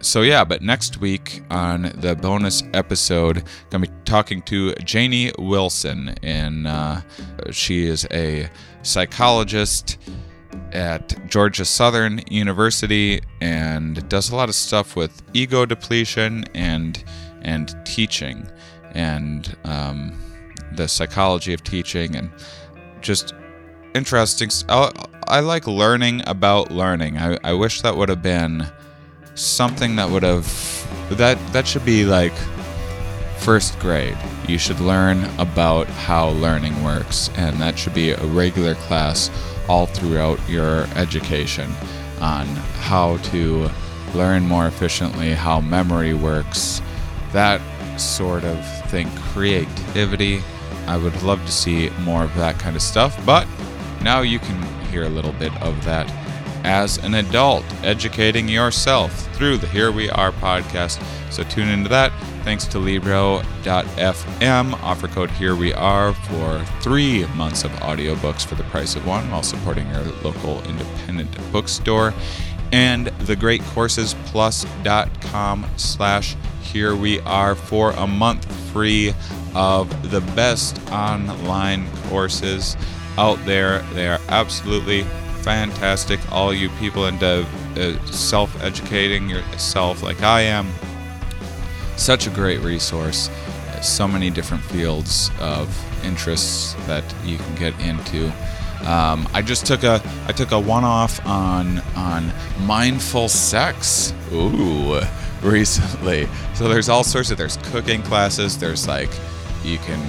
[0.00, 6.14] so yeah, but next week on the bonus episode, gonna be talking to Janie Wilson,
[6.22, 7.00] and uh,
[7.50, 8.48] she is a
[8.82, 9.98] psychologist
[10.72, 17.04] at Georgia Southern University and does a lot of stuff with ego depletion and
[17.42, 18.46] and teaching
[18.92, 20.18] and um,
[20.76, 22.30] the psychology of teaching and
[23.00, 23.34] just
[23.94, 24.50] interesting.
[24.68, 24.90] I,
[25.26, 27.18] I like learning about learning.
[27.18, 28.66] I, I wish that would have been
[29.40, 30.46] something that would have
[31.10, 32.34] that that should be like
[33.38, 34.16] first grade.
[34.46, 39.30] You should learn about how learning works, and that should be a regular class
[39.68, 41.70] all throughout your education
[42.20, 42.46] on
[42.84, 43.70] how to
[44.14, 46.82] learn more efficiently, how memory works,
[47.32, 47.60] that
[47.98, 49.08] sort of thing.
[49.32, 50.42] Creativity.
[50.86, 53.46] I would love to see more of that kind of stuff, but
[54.02, 54.60] now you can
[54.90, 56.08] hear a little bit of that
[56.64, 61.00] as an adult, educating yourself through the Here We Are podcast.
[61.32, 62.12] So tune into that.
[62.42, 64.72] Thanks to Libro.fm.
[64.82, 69.30] Offer code Here We Are for three months of audiobooks for the price of one
[69.30, 72.14] while supporting your local independent bookstore.
[72.72, 79.12] And thegreatcoursesplus.com slash Here We Are for a month free
[79.54, 82.78] of the best online courses
[83.18, 83.82] out there.
[83.92, 85.04] They are absolutely
[85.42, 86.20] fantastic.
[86.32, 87.46] All you people into
[87.76, 90.70] uh, self educating yourself, like I am,
[91.96, 93.30] such a great resource.
[93.82, 95.68] So many different fields of
[96.04, 98.26] interests that you can get into.
[98.86, 104.14] Um, I just took a I took a one off on on mindful sex.
[104.32, 105.00] Ooh,
[105.42, 106.28] recently.
[106.54, 108.58] So there's all sorts of there's cooking classes.
[108.58, 109.10] There's like
[109.64, 110.00] you can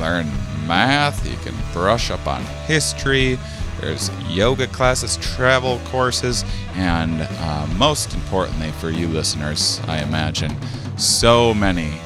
[0.00, 0.26] learn
[0.66, 1.28] math.
[1.28, 3.38] You can brush up on history.
[3.80, 6.44] There's yoga classes, travel courses,
[6.74, 10.54] and uh, most importantly for you listeners, I imagine,
[10.98, 12.00] so many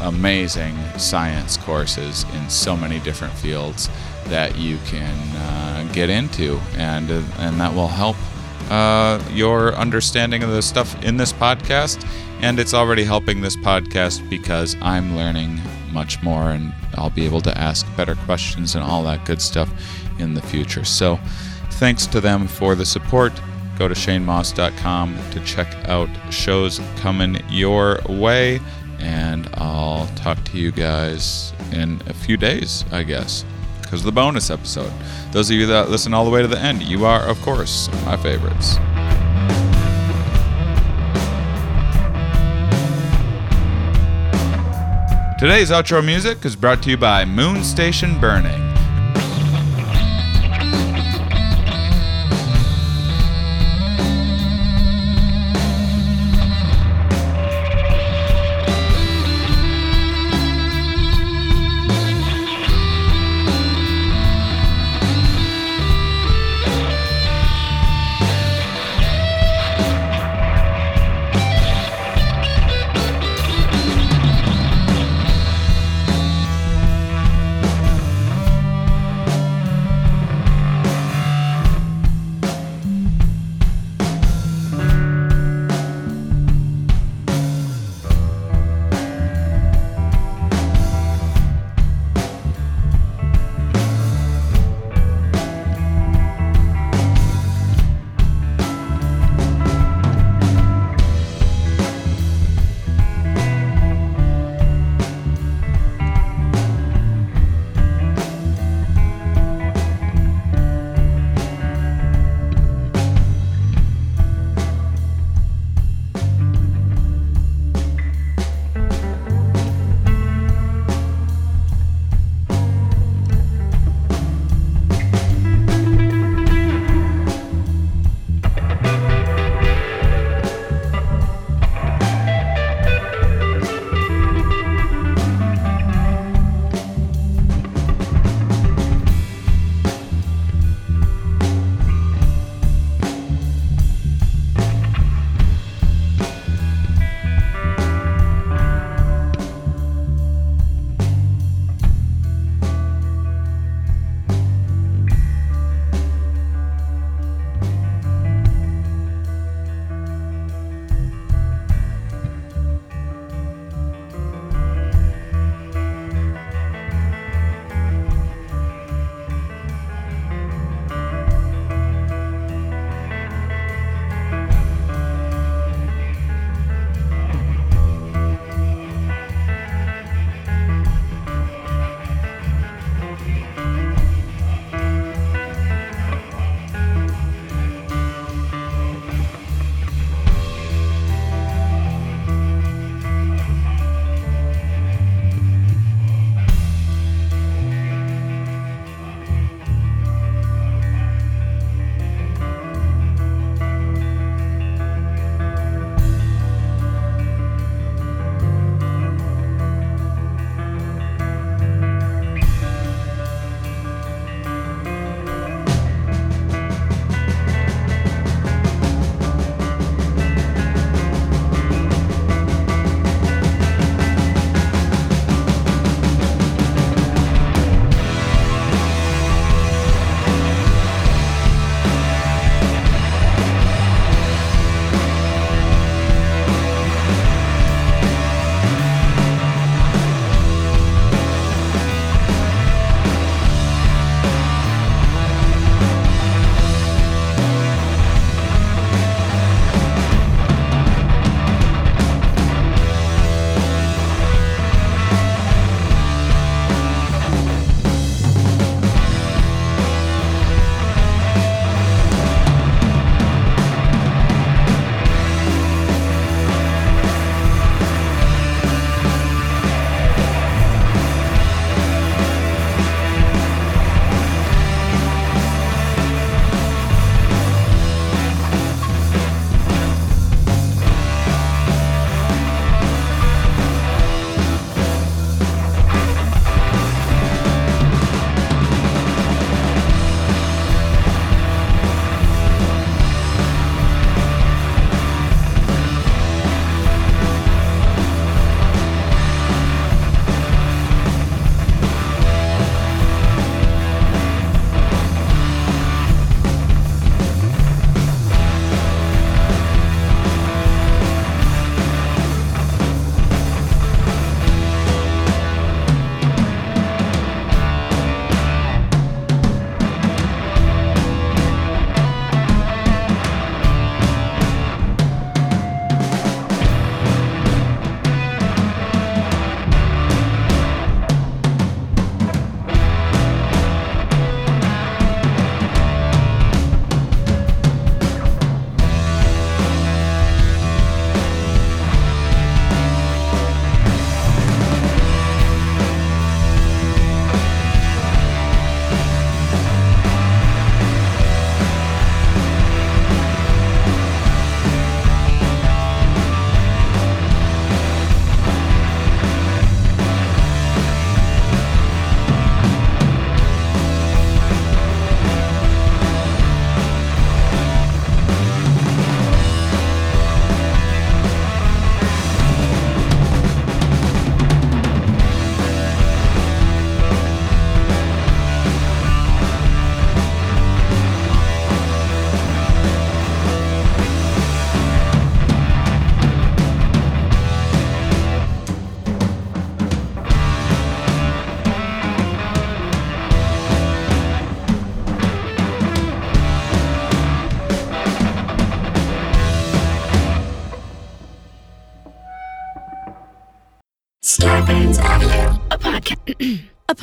[0.00, 3.88] amazing science courses in so many different fields
[4.26, 8.16] that you can uh, get into, and uh, and that will help
[8.70, 12.06] uh, your understanding of the stuff in this podcast.
[12.40, 15.60] And it's already helping this podcast because I'm learning
[15.92, 19.70] much more and I'll be able to ask better questions and all that good stuff
[20.18, 20.84] in the future.
[20.84, 21.18] So,
[21.72, 23.32] thanks to them for the support.
[23.78, 28.60] Go to shanemauss.com to check out shows coming your way.
[28.98, 33.44] And I'll talk to you guys in a few days, I guess,
[33.82, 34.92] because of the bonus episode.
[35.32, 37.88] Those of you that listen all the way to the end, you are, of course,
[38.06, 38.76] my favorites.
[45.38, 48.63] Today's outro music is brought to you by Moon Station Burning.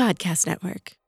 [0.02, 1.01] Podcast network.